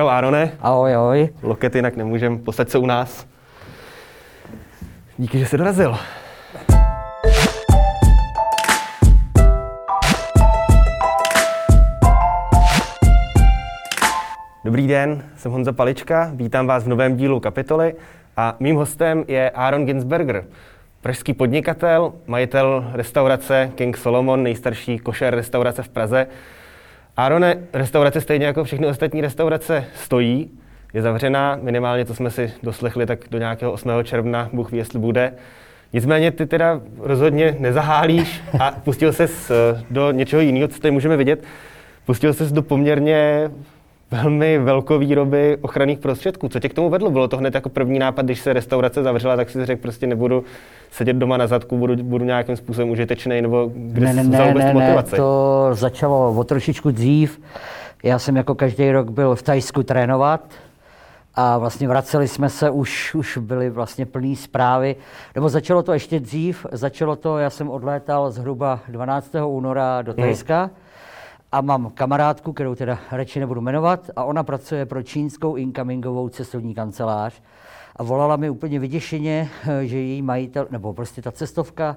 Čau 0.00 0.08
Arone. 0.08 0.56
Ahoj, 0.60 0.94
ahoj. 0.94 1.28
Loket 1.42 1.74
jinak 1.74 1.96
nemůžem, 1.96 2.38
posaď 2.38 2.68
se 2.68 2.78
u 2.78 2.86
nás. 2.86 3.26
Díky, 5.18 5.38
že 5.38 5.46
jsi 5.46 5.58
dorazil. 5.58 5.96
Dobrý 14.64 14.86
den, 14.86 15.24
jsem 15.36 15.52
Honza 15.52 15.72
Palička, 15.72 16.30
vítám 16.34 16.66
vás 16.66 16.84
v 16.84 16.88
novém 16.88 17.16
dílu 17.16 17.40
Kapitoly 17.40 17.94
a 18.36 18.56
mým 18.60 18.76
hostem 18.76 19.24
je 19.28 19.50
Aaron 19.50 19.86
Ginsberger, 19.86 20.44
pražský 21.00 21.34
podnikatel, 21.34 22.12
majitel 22.26 22.90
restaurace 22.92 23.72
King 23.74 23.96
Solomon, 23.96 24.42
nejstarší 24.42 24.98
košer 24.98 25.34
restaurace 25.34 25.82
v 25.82 25.88
Praze. 25.88 26.26
Arone, 27.16 27.56
restaurace 27.72 28.20
stejně 28.20 28.46
jako 28.46 28.64
všechny 28.64 28.86
ostatní 28.86 29.20
restaurace 29.20 29.84
stojí, 29.94 30.50
je 30.94 31.02
zavřená, 31.02 31.58
minimálně 31.62 32.04
to 32.04 32.14
jsme 32.14 32.30
si 32.30 32.52
doslechli 32.62 33.06
tak 33.06 33.18
do 33.30 33.38
nějakého 33.38 33.72
8. 33.72 33.90
června, 34.02 34.50
Bůh 34.52 34.70
ví, 34.72 34.78
jestli 34.78 34.98
bude. 34.98 35.32
Nicméně 35.92 36.30
ty 36.30 36.46
teda 36.46 36.80
rozhodně 36.98 37.56
nezahálíš 37.58 38.40
a 38.60 38.70
pustil 38.70 39.12
ses 39.12 39.50
eh, 39.50 39.84
do 39.90 40.10
něčeho 40.10 40.42
jiného, 40.42 40.68
co 40.68 40.80
tady 40.80 40.92
můžeme 40.92 41.16
vidět. 41.16 41.44
Pustil 42.06 42.32
ses 42.32 42.52
do 42.52 42.62
poměrně 42.62 43.50
velmi 44.10 44.58
velkovýroby 44.58 45.58
ochranných 45.60 45.98
prostředků. 45.98 46.48
Co 46.48 46.60
tě 46.60 46.68
k 46.68 46.74
tomu 46.74 46.90
vedlo? 46.90 47.10
Bylo 47.10 47.28
to 47.28 47.36
hned 47.36 47.54
jako 47.54 47.68
první 47.68 47.98
nápad, 47.98 48.24
když 48.24 48.40
se 48.40 48.52
restaurace 48.52 49.02
zavřela, 49.02 49.36
tak 49.36 49.50
si 49.50 49.66
řekl, 49.66 49.82
prostě 49.82 50.06
nebudu 50.06 50.44
sedět 50.90 51.16
doma 51.16 51.36
na 51.36 51.46
zadku, 51.46 51.78
budu, 51.78 51.96
budu 51.96 52.24
nějakým 52.24 52.56
způsobem 52.56 52.90
užitečný, 52.90 53.42
nebo 53.42 53.70
kde 53.74 54.12
ne, 54.12 54.24
ne, 54.24 54.54
ne, 54.54 54.72
motivaci? 54.72 55.12
Ne, 55.12 55.16
to 55.16 55.68
začalo 55.72 56.34
o 56.36 56.44
trošičku 56.44 56.90
dřív. 56.90 57.40
Já 58.02 58.18
jsem 58.18 58.36
jako 58.36 58.54
každý 58.54 58.92
rok 58.92 59.10
byl 59.10 59.34
v 59.34 59.42
Tajsku 59.42 59.82
trénovat 59.82 60.40
a 61.34 61.58
vlastně 61.58 61.88
vraceli 61.88 62.28
jsme 62.28 62.48
se, 62.48 62.70
už, 62.70 63.14
už 63.14 63.38
byly 63.38 63.70
vlastně 63.70 64.06
plné 64.06 64.36
zprávy. 64.36 64.96
Nebo 65.34 65.48
začalo 65.48 65.82
to 65.82 65.92
ještě 65.92 66.20
dřív, 66.20 66.66
začalo 66.72 67.16
to, 67.16 67.38
já 67.38 67.50
jsem 67.50 67.70
odlétal 67.70 68.30
zhruba 68.30 68.80
12. 68.88 69.30
února 69.46 70.02
do. 70.02 70.14
Tajska. 70.14 70.60
Hmm 70.62 70.70
a 71.52 71.60
mám 71.60 71.90
kamarádku, 71.90 72.52
kterou 72.52 72.74
teda 72.74 72.98
radši 73.12 73.40
nebudu 73.40 73.60
jmenovat, 73.60 74.10
a 74.16 74.24
ona 74.24 74.42
pracuje 74.42 74.86
pro 74.86 75.02
čínskou 75.02 75.56
incomingovou 75.56 76.28
cestovní 76.28 76.74
kancelář. 76.74 77.42
A 77.96 78.02
volala 78.02 78.36
mi 78.36 78.50
úplně 78.50 78.78
vyděšeně, 78.78 79.48
eh, 79.68 79.86
že 79.86 79.96
její 79.96 80.22
majitel, 80.22 80.66
nebo 80.70 80.94
prostě 80.94 81.22
ta 81.22 81.32
cestovka, 81.32 81.96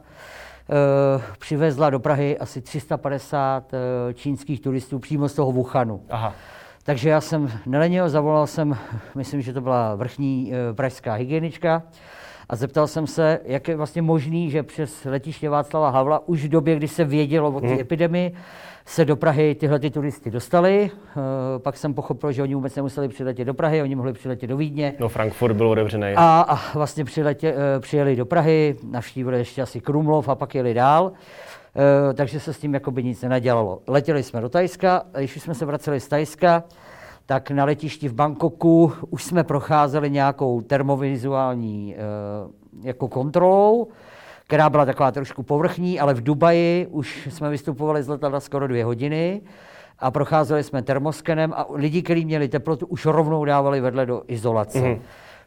Uh, 0.70 1.22
přivezla 1.40 1.90
do 1.90 2.00
Prahy 2.00 2.38
asi 2.38 2.62
350 2.62 3.74
uh, 3.74 3.80
eh, 4.10 4.14
čínských 4.14 4.60
turistů 4.60 5.00
přímo 5.00 5.30
z 5.30 5.34
toho 5.34 5.52
Wuhanu. 5.52 6.02
Aha. 6.10 6.34
Takže 6.84 7.10
já 7.10 7.22
jsem 7.22 7.52
nelenil, 7.66 8.10
zavolal 8.10 8.48
jsem, 8.48 8.78
myslím, 9.16 9.42
že 9.42 9.54
to 9.54 9.62
byla 9.62 9.96
vrchní 9.96 10.52
uh, 10.52 10.76
pražská 10.76 11.14
hygienička, 11.14 11.84
a 12.50 12.56
zeptal 12.56 12.88
jsem 12.88 13.08
se, 13.08 13.40
jak 13.46 13.68
je 13.68 13.76
vlastně 13.76 14.02
možný, 14.02 14.50
že 14.50 14.64
přes 14.64 15.06
letiště 15.06 15.50
Václava 15.50 15.90
Havla 15.90 16.28
už 16.28 16.46
v 16.46 16.50
době, 16.50 16.76
kdy 16.76 16.88
se 16.88 17.04
vědělo 17.04 17.52
o 17.52 17.62
té 17.62 17.68
hmm. 17.68 17.80
epidemii, 17.80 18.34
se 18.86 19.06
do 19.06 19.16
Prahy 19.16 19.56
tyhle 19.56 19.80
ty 19.80 19.90
turisty 19.90 20.32
dostali. 20.32 20.92
E, 20.92 21.60
pak 21.60 21.78
jsem 21.78 21.94
pochopil, 21.94 22.32
že 22.32 22.44
oni 22.44 22.56
vůbec 22.56 22.76
nemuseli 22.76 23.08
přiletět 23.08 23.48
do 23.48 23.54
Prahy, 23.54 23.82
oni 23.82 23.96
mohli 23.96 24.14
přiletět 24.14 24.50
do 24.50 24.58
Vídně. 24.58 24.94
No, 25.00 25.10
Frankfurt 25.10 25.54
byl 25.54 25.70
otevřený. 25.70 26.14
A, 26.16 26.46
a 26.50 26.78
vlastně 26.78 27.06
přiletě, 27.06 27.56
e, 27.76 27.80
přijeli 27.80 28.16
do 28.16 28.26
Prahy, 28.26 28.76
navštívili 28.92 29.38
ještě 29.38 29.62
asi 29.62 29.82
Krumlov 29.82 30.30
a 30.30 30.36
pak 30.36 30.56
jeli 30.56 30.74
dál. 30.74 31.12
E, 32.10 32.14
takže 32.14 32.40
se 32.40 32.54
s 32.54 32.60
tím 32.60 32.74
jakoby 32.74 33.04
nic 33.04 33.22
nenadělalo. 33.22 33.80
Letěli 33.88 34.24
jsme 34.24 34.42
do 34.42 34.50
Tajska, 34.50 35.04
a 35.14 35.18
když 35.18 35.42
jsme 35.42 35.56
se 35.56 35.66
vraceli 35.66 36.00
z 36.00 36.08
Tajska, 36.08 36.64
tak 37.26 37.52
na 37.52 37.66
letišti 37.66 38.08
v 38.08 38.14
Bangkoku 38.14 38.94
už 39.10 39.24
jsme 39.24 39.44
procházeli 39.44 40.10
nějakou 40.10 40.62
termovizuální 40.62 41.96
e, 41.96 41.98
jako 42.82 43.08
kontrolou 43.08 43.88
která 44.48 44.70
byla 44.70 44.86
taková 44.86 45.12
trošku 45.12 45.44
povrchní, 45.44 46.00
ale 46.00 46.14
v 46.14 46.24
Dubaji 46.24 46.88
už 46.92 47.28
jsme 47.32 47.50
vystupovali 47.50 48.04
z 48.04 48.08
letadla 48.08 48.40
skoro 48.40 48.68
dvě 48.68 48.86
hodiny 48.86 49.42
a 50.00 50.12
procházeli 50.12 50.64
jsme 50.64 50.82
termoskenem 50.82 51.54
a 51.54 51.66
lidi, 51.74 52.02
kteří 52.02 52.26
měli 52.26 52.48
teplotu, 52.48 52.86
už 52.88 53.06
rovnou 53.06 53.46
dávali 53.46 53.82
vedle 53.82 54.06
do 54.06 54.24
izolace. 54.28 54.80
Mm-hmm. 54.80 55.00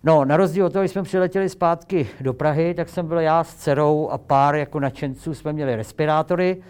No, 0.04 0.24
na 0.24 0.36
rozdíl 0.36 0.66
od 0.66 0.72
toho, 0.72 0.82
když 0.82 0.92
jsme 0.92 1.02
přiletěli 1.02 1.48
zpátky 1.48 2.08
do 2.20 2.34
Prahy, 2.34 2.74
tak 2.74 2.88
jsem 2.88 3.06
byl 3.06 3.20
já 3.20 3.44
s 3.44 3.54
dcerou 3.54 4.08
a 4.08 4.18
pár 4.18 4.54
jako 4.54 4.80
nadšenců, 4.80 5.34
jsme 5.34 5.52
měli 5.52 5.76
respirátory. 5.76 6.62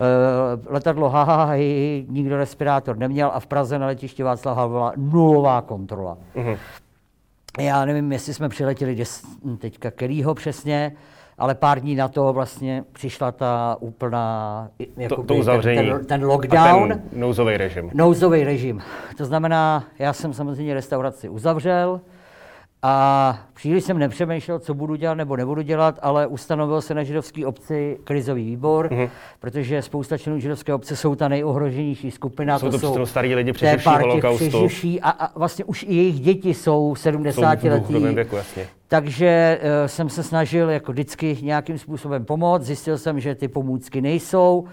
Uh, 0.00 0.72
letadlo 0.72 1.10
haha, 1.10 1.44
hej, 1.44 2.06
nikdo 2.08 2.36
respirátor 2.36 2.96
neměl 2.96 3.30
a 3.34 3.40
v 3.40 3.46
Praze 3.46 3.78
na 3.78 3.86
letišti 3.86 4.22
Václava 4.22 4.68
byla 4.68 4.92
nulová 4.96 5.62
kontrola. 5.62 6.18
Mm-hmm. 6.36 6.58
Já 7.60 7.84
nevím, 7.84 8.12
jestli 8.12 8.34
jsme 8.34 8.48
přiletěli 8.48 8.94
des, 8.94 9.22
teďka 9.58 9.90
kterýho 9.90 10.34
přesně, 10.34 10.92
ale 11.38 11.54
pár 11.54 11.80
dní 11.80 11.94
na 11.94 12.08
to 12.08 12.32
vlastně 12.32 12.84
přišla 12.92 13.32
ta 13.32 13.76
úplná 13.80 14.68
to, 15.08 15.22
to 15.22 15.34
uzavření. 15.34 15.76
Ten, 15.76 15.98
ten, 15.98 16.06
ten 16.06 16.24
lockdown. 16.24 16.92
A 16.92 16.94
ten 16.94 17.02
nouzový 17.12 17.56
režim. 17.56 17.90
Nouzový 17.94 18.44
režim. 18.44 18.80
To 19.16 19.24
znamená, 19.24 19.84
já 19.98 20.12
jsem 20.12 20.32
samozřejmě 20.32 20.74
restauraci 20.74 21.28
uzavřel, 21.28 22.00
a 22.86 23.38
příliš 23.54 23.84
jsem 23.84 23.98
nepřemýšlel, 23.98 24.58
co 24.58 24.74
budu 24.74 24.94
dělat 24.94 25.14
nebo 25.14 25.36
nebudu 25.36 25.62
dělat, 25.62 25.98
ale 26.02 26.26
ustanovil 26.26 26.80
se 26.80 26.94
na 26.94 27.02
židovské 27.02 27.46
obci 27.46 27.98
krizový 28.04 28.44
výbor, 28.44 28.88
mm-hmm. 28.88 29.10
protože 29.40 29.82
spousta 29.82 30.18
členů 30.18 30.40
židovské 30.40 30.74
obce 30.74 30.96
jsou 30.96 31.14
ta 31.14 31.28
nejohroženější 31.28 32.10
skupina. 32.10 32.58
Jsou 32.58 32.70
to, 32.70 32.78
to 32.78 32.94
jsou 32.94 33.06
starý 33.06 33.34
lidi 33.34 33.52
přeživší 33.52 33.88
holokaustu. 33.88 34.68
A, 35.02 35.10
a 35.10 35.38
vlastně 35.38 35.64
už 35.64 35.82
i 35.82 35.94
jejich 35.94 36.20
děti 36.20 36.54
jsou 36.54 36.94
70 36.94 37.60
jsou 37.60 37.68
letí. 37.68 37.94
Věku, 37.94 38.36
jasně. 38.36 38.66
Takže 38.88 39.60
uh, 39.62 39.86
jsem 39.86 40.08
se 40.08 40.22
snažil 40.22 40.70
jako 40.70 40.92
vždycky 40.92 41.38
nějakým 41.42 41.78
způsobem 41.78 42.24
pomoct. 42.24 42.62
Zjistil 42.62 42.98
jsem, 42.98 43.20
že 43.20 43.34
ty 43.34 43.48
pomůcky 43.48 44.00
nejsou. 44.00 44.64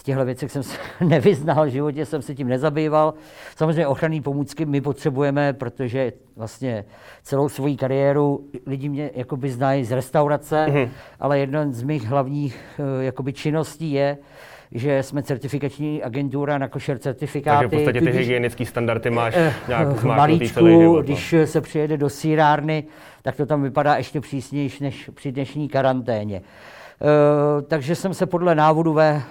Z 0.00 0.02
těchto 0.02 0.24
věcech 0.24 0.52
jsem 0.52 0.62
se 0.62 0.78
nevyznal, 1.00 1.66
v 1.66 1.70
životě 1.70 2.06
jsem 2.06 2.22
se 2.22 2.34
tím 2.34 2.48
nezabýval. 2.48 3.14
Samozřejmě 3.56 3.86
ochranné 3.86 4.20
pomůcky 4.20 4.64
my 4.66 4.80
potřebujeme, 4.80 5.52
protože 5.52 6.12
vlastně 6.36 6.84
celou 7.22 7.48
svoji 7.48 7.76
kariéru 7.76 8.44
lidi 8.66 8.88
mě 8.88 9.10
jakoby 9.14 9.50
znají 9.50 9.84
z 9.84 9.92
restaurace, 9.92 10.66
mm-hmm. 10.68 10.88
ale 11.20 11.38
jedna 11.38 11.64
z 11.70 11.82
mých 11.82 12.04
hlavních 12.04 12.60
uh, 12.78 13.02
jakoby 13.02 13.32
činností 13.32 13.92
je, 13.92 14.18
že 14.72 15.02
jsme 15.02 15.22
certifikační 15.22 16.02
agentura 16.02 16.58
na 16.58 16.68
košer 16.68 16.98
certifikáty. 16.98 17.58
Takže 17.58 17.76
v 17.76 17.78
podstatě 17.78 18.00
ty 18.00 18.18
hygienické 18.18 18.66
standardy 18.66 19.10
máš 19.10 19.34
eh, 19.36 19.54
nějak 19.68 20.04
malíčku, 20.04 20.54
celý 20.54 20.80
život, 20.80 20.96
no. 20.96 21.02
když 21.02 21.34
se 21.44 21.60
přijede 21.60 21.96
do 21.96 22.08
sírárny, 22.08 22.84
tak 23.22 23.36
to 23.36 23.46
tam 23.46 23.62
vypadá 23.62 23.96
ještě 23.96 24.20
přísnější 24.20 24.84
než 24.84 25.10
při 25.14 25.32
dnešní 25.32 25.68
karanténě. 25.68 26.42
Uh, 27.02 27.62
takže 27.62 27.94
jsem 27.94 28.14
se 28.14 28.26
podle 28.26 28.54
návodu 28.54 28.92
ve 28.92 29.22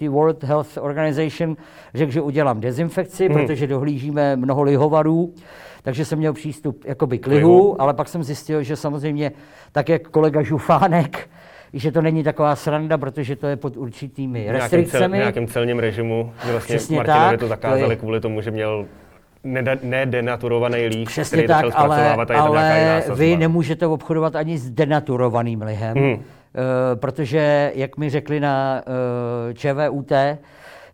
uh, 0.00 0.14
World 0.14 0.44
Health 0.44 0.78
Organization 0.80 1.56
řekl, 1.94 2.12
že 2.12 2.20
udělám 2.20 2.60
dezinfekci, 2.60 3.28
hmm. 3.28 3.34
protože 3.34 3.66
dohlížíme 3.66 4.36
mnoho 4.36 4.62
lihovarů, 4.62 5.34
takže 5.82 6.04
jsem 6.04 6.18
měl 6.18 6.32
přístup 6.32 6.84
jakoby 6.84 7.18
k 7.18 7.26
lihu, 7.26 7.82
ale 7.82 7.94
pak 7.94 8.08
jsem 8.08 8.22
zjistil, 8.22 8.62
že 8.62 8.76
samozřejmě 8.76 9.32
tak, 9.72 9.88
jak 9.88 10.08
kolega 10.08 10.42
Žufánek, 10.42 11.30
že 11.72 11.92
to 11.92 12.02
není 12.02 12.22
taková 12.22 12.56
sranda, 12.56 12.98
protože 12.98 13.36
to 13.36 13.46
je 13.46 13.56
pod 13.56 13.76
určitými 13.76 14.52
restrikcemi. 14.52 15.16
V 15.16 15.20
nějakém 15.20 15.46
celním 15.46 15.78
režimu, 15.78 16.32
že 16.46 16.52
vlastně 16.52 16.76
Přesně 16.76 16.96
Martinovi 16.96 17.30
tak, 17.30 17.40
to 17.40 17.48
zakázali 17.48 17.84
to 17.84 17.90
je... 17.90 17.96
kvůli 17.96 18.20
tomu, 18.20 18.40
že 18.40 18.50
měl 18.50 18.86
nedenaturovaný 19.82 20.86
líh, 20.86 21.08
Přesně 21.08 21.36
který 21.36 21.48
tak, 21.48 21.64
ale, 21.74 22.16
ale 22.38 23.02
vy 23.14 23.36
nemůžete 23.36 23.86
obchodovat 23.86 24.36
ani 24.36 24.58
s 24.58 24.70
denaturovaným 24.70 25.62
lihem, 25.62 25.96
hmm. 25.96 26.22
Uh, 26.54 27.00
protože, 27.00 27.72
jak 27.74 27.96
mi 27.96 28.10
řekli 28.10 28.40
na 28.40 28.82
uh, 28.86 29.54
ČVUT, 29.54 30.12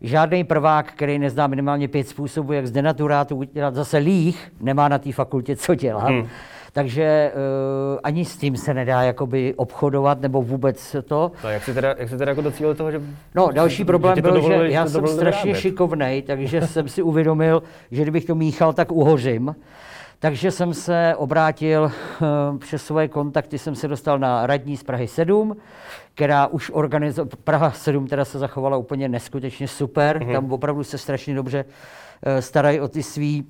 žádný 0.01 0.45
prvák, 0.45 0.93
který 0.93 1.19
nezná 1.19 1.47
minimálně 1.47 1.89
pět 1.89 2.09
způsobů, 2.09 2.53
jak 2.53 2.67
z 2.67 2.71
denaturátu 2.71 3.37
udělat 3.37 3.75
zase 3.75 3.97
líh, 3.97 4.53
nemá 4.61 4.89
na 4.89 4.99
té 4.99 5.13
fakultě 5.13 5.57
co 5.57 5.75
dělat. 5.75 6.09
Hmm. 6.09 6.29
Takže 6.79 7.33
uh, 7.35 7.99
ani 8.03 8.25
s 8.25 8.37
tím 8.37 8.57
se 8.57 8.75
nedá 8.75 9.03
jakoby 9.03 9.55
obchodovat 9.57 10.21
nebo 10.21 10.43
vůbec 10.43 10.97
to. 11.05 11.33
No, 11.45 11.51
jak 11.51 11.65
jsi 11.65 11.75
teda, 11.75 11.95
jak 11.99 12.09
jsi 12.09 12.17
teda 12.19 12.31
jako 12.31 12.41
docílil 12.41 12.75
toho, 12.75 12.91
že... 12.91 13.01
No, 13.35 13.51
další 13.53 13.85
problém 13.85 14.17
že 14.17 14.23
byl, 14.23 14.35
dovolili, 14.35 14.69
že 14.69 14.75
já 14.75 14.87
jsem 14.87 15.07
strašně 15.07 15.55
šikovnej, 15.55 16.23
takže 16.23 16.67
jsem 16.67 16.89
si 16.89 17.03
uvědomil, 17.03 17.63
že 17.91 18.03
kdybych 18.03 18.25
to 18.25 18.35
míchal, 18.35 18.73
tak 18.73 18.93
uhořím. 18.93 19.57
Takže 20.19 20.51
jsem 20.51 20.75
se 20.75 21.15
obrátil 21.17 21.83
uh, 21.83 22.59
přes 22.59 22.85
svoje 22.85 23.09
kontakty, 23.09 23.59
jsem 23.59 23.75
se 23.75 23.89
dostal 23.89 24.19
na 24.19 24.47
radní 24.47 24.77
z 24.77 24.83
Prahy 24.83 25.09
7, 25.09 25.57
která 26.15 26.47
už 26.47 26.71
organizovala, 26.75 27.31
Praha 27.45 27.71
7 27.71 28.07
teda 28.07 28.25
se 28.25 28.39
zachovala 28.39 28.77
úplně 28.77 29.09
neskutečně 29.09 29.69
super, 29.69 30.19
mm-hmm. 30.19 30.33
tam 30.33 30.53
opravdu 30.53 30.85
se 30.85 30.99
strašně 30.99 31.35
dobře 31.35 31.65
uh, 31.65 32.41
starají 32.41 32.81
o 32.81 32.89
ty 32.89 33.03
svý 33.03 33.47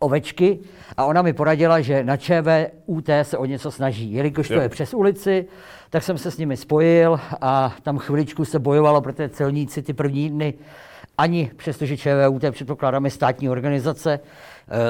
ovečky 0.00 0.58
a 0.96 1.04
ona 1.04 1.22
mi 1.22 1.32
poradila, 1.32 1.80
že 1.80 2.04
na 2.04 2.16
ČVUT 2.16 3.08
se 3.22 3.38
o 3.38 3.44
něco 3.44 3.70
snaží. 3.70 4.12
Jelikož 4.12 4.48
to 4.48 4.60
je 4.60 4.68
přes 4.68 4.94
ulici, 4.94 5.46
tak 5.90 6.02
jsem 6.02 6.18
se 6.18 6.30
s 6.30 6.38
nimi 6.38 6.56
spojil 6.56 7.20
a 7.40 7.74
tam 7.82 7.98
chviličku 7.98 8.44
se 8.44 8.58
bojovalo, 8.58 9.00
protože 9.00 9.28
celníci 9.28 9.82
ty 9.82 9.92
první 9.92 10.30
dny 10.30 10.54
ani 11.18 11.50
přestože 11.56 11.96
ČVUT 11.96 12.44
předpokládáme 12.50 13.10
státní 13.10 13.48
organizace, 13.48 14.20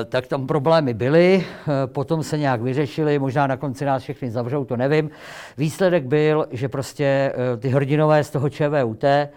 tak 0.08 0.26
tam 0.26 0.46
problémy 0.46 0.94
byly, 0.94 1.44
potom 1.86 2.22
se 2.22 2.38
nějak 2.38 2.60
vyřešily, 2.60 3.18
možná 3.18 3.46
na 3.46 3.56
konci 3.56 3.84
nás 3.84 4.02
všechny 4.02 4.30
zavřou, 4.30 4.64
to 4.64 4.76
nevím. 4.76 5.10
Výsledek 5.58 6.04
byl, 6.04 6.46
že 6.50 6.68
prostě 6.68 7.32
ty 7.58 7.68
hrdinové 7.68 8.24
z 8.24 8.30
toho 8.30 8.50
ČVUT 8.50 9.04
Eh, 9.04 9.28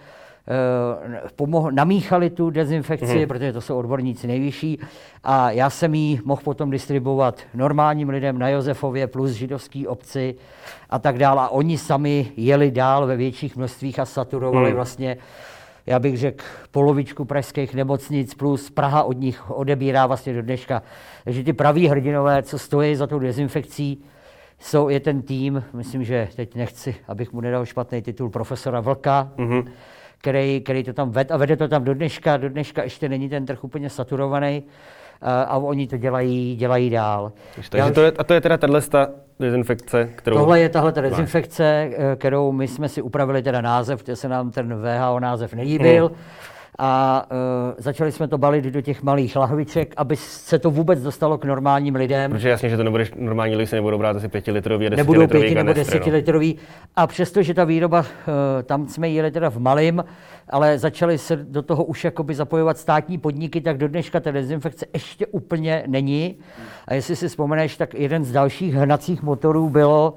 pomoh, 1.36 1.72
namíchali 1.72 2.30
tu 2.30 2.50
dezinfekci, 2.50 3.18
hmm. 3.18 3.28
protože 3.28 3.54
to 3.54 3.62
jsou 3.62 3.78
odborníci 3.78 4.28
nejvyšší. 4.28 4.80
A 5.24 5.52
já 5.52 5.70
jsem 5.70 5.96
ji 5.96 6.20
mohl 6.26 6.42
potom 6.44 6.70
distribuovat 6.70 7.42
normálním 7.54 8.10
lidem 8.10 8.40
na 8.40 8.50
Josefově 8.50 9.08
plus 9.08 9.32
židovský 9.32 9.88
obci 9.88 10.36
a 10.90 11.00
tak 11.00 11.18
dále. 11.18 11.42
A 11.42 11.50
oni 11.50 11.78
sami 11.78 12.32
jeli 12.38 12.72
dál 12.72 13.08
ve 13.08 13.16
větších 13.16 13.56
množstvích 13.56 14.00
a 14.00 14.06
saturovali 14.06 14.66
hmm. 14.66 14.76
vlastně 14.76 15.18
já 15.86 16.00
bych 16.00 16.18
řekl, 16.18 16.44
polovičku 16.72 17.26
pražských 17.26 17.74
nemocnic 17.74 18.34
plus 18.34 18.70
Praha 18.70 19.04
od 19.04 19.18
nich 19.18 19.52
odebírá 19.52 20.08
vlastně 20.08 20.34
do 20.34 20.42
dneška. 20.42 20.82
Takže 21.24 21.44
ty 21.44 21.54
praví 21.54 21.88
hrdinové, 21.88 22.44
co 22.44 22.60
stojí 22.60 22.96
za 22.96 23.08
tou 23.08 23.20
dezinfekcí, 23.20 24.04
jsou, 24.60 24.90
je 24.90 25.00
ten 25.00 25.22
tým, 25.22 25.64
myslím, 25.74 26.04
že 26.04 26.28
teď 26.36 26.56
nechci, 26.56 26.96
abych 27.08 27.34
mu 27.34 27.42
nedal 27.42 27.66
špatný 27.66 28.02
titul 28.02 28.30
profesora 28.30 28.80
Vlka, 28.80 29.32
mm-hmm 29.38 29.66
který, 30.22 30.62
který 30.62 30.84
to 30.84 30.94
tam 30.94 31.12
ved 31.12 31.32
a 31.32 31.38
vede 31.38 31.58
to 31.58 31.68
tam 31.68 31.84
do 31.84 31.94
dneška. 31.94 32.38
Do 32.38 32.50
dneška 32.50 32.84
ještě 32.84 33.10
není 33.10 33.30
ten 33.30 33.46
trh 33.46 33.64
úplně 33.64 33.90
saturovaný 33.90 34.64
a, 35.22 35.42
a 35.42 35.58
oni 35.58 35.88
to 35.88 35.98
dělají, 35.98 36.56
dělají 36.56 36.90
dál. 36.90 37.32
Takže 37.56 37.92
to 37.92 38.02
je, 38.02 38.12
a 38.12 38.24
to 38.24 38.34
je 38.34 38.42
teda 38.42 38.58
tahle 38.58 38.82
dezinfekce, 39.40 40.10
kterou... 40.16 40.38
Tohle 40.38 40.60
je 40.60 40.70
tahle 40.70 40.92
dezinfekce, 40.92 41.90
eh, 41.98 42.16
kterou 42.16 42.52
my 42.52 42.68
jsme 42.68 42.90
si 42.90 43.02
upravili 43.02 43.42
teda 43.44 43.62
název, 43.62 44.00
protože 44.00 44.16
se 44.16 44.30
nám 44.30 44.52
ten 44.52 44.76
VHO 44.76 45.20
název 45.20 45.54
nelíbil. 45.54 46.08
Hmm 46.08 46.18
a 46.80 47.24
uh, 47.32 47.74
začali 47.78 48.12
jsme 48.12 48.28
to 48.28 48.38
balit 48.38 48.66
do 48.66 48.82
těch 48.82 49.04
malých 49.04 49.36
lahviček, 49.36 49.94
aby 49.98 50.16
se 50.16 50.60
to 50.60 50.72
vůbec 50.72 51.02
dostalo 51.02 51.38
k 51.38 51.46
normálním 51.46 51.96
lidem. 51.96 52.32
Protože 52.32 52.50
jasně, 52.50 52.70
že 52.70 52.78
to 52.78 52.84
nebudeš, 52.84 53.12
normální 53.16 53.56
lidi 53.56 53.68
se 53.68 53.76
nebudou 53.76 53.98
brát 53.98 54.16
asi 54.18 54.28
pětilitrový 54.28 54.88
a 54.88 54.90
Nebudou 54.90 55.28
pěti 55.28 55.56
nebo 55.56 55.74
desetilitrový. 55.74 56.58
No. 56.58 56.64
A 56.96 57.08
přesto, 57.08 57.44
že 57.44 57.54
ta 57.54 57.64
výroba, 57.64 58.00
uh, 58.00 58.06
tam 58.64 58.88
jsme 58.88 59.10
jeli 59.10 59.32
teda 59.32 59.50
v 59.50 59.58
malým, 59.58 60.04
ale 60.50 60.80
začali 60.80 61.18
se 61.18 61.36
do 61.36 61.62
toho 61.62 61.84
už 61.84 62.04
jakoby 62.04 62.36
zapojovat 62.36 62.78
státní 62.78 63.18
podniky, 63.18 63.62
tak 63.62 63.78
do 63.78 63.88
dneška 63.88 64.20
ta 64.20 64.32
dezinfekce 64.32 64.86
ještě 64.94 65.28
úplně 65.28 65.84
není. 65.88 66.36
A 66.88 66.94
jestli 66.94 67.16
si 67.16 67.28
vzpomeneš, 67.28 67.78
tak 67.78 67.94
jeden 67.94 68.24
z 68.24 68.32
dalších 68.32 68.74
hnacích 68.74 69.24
motorů 69.24 69.70
bylo, 69.70 70.14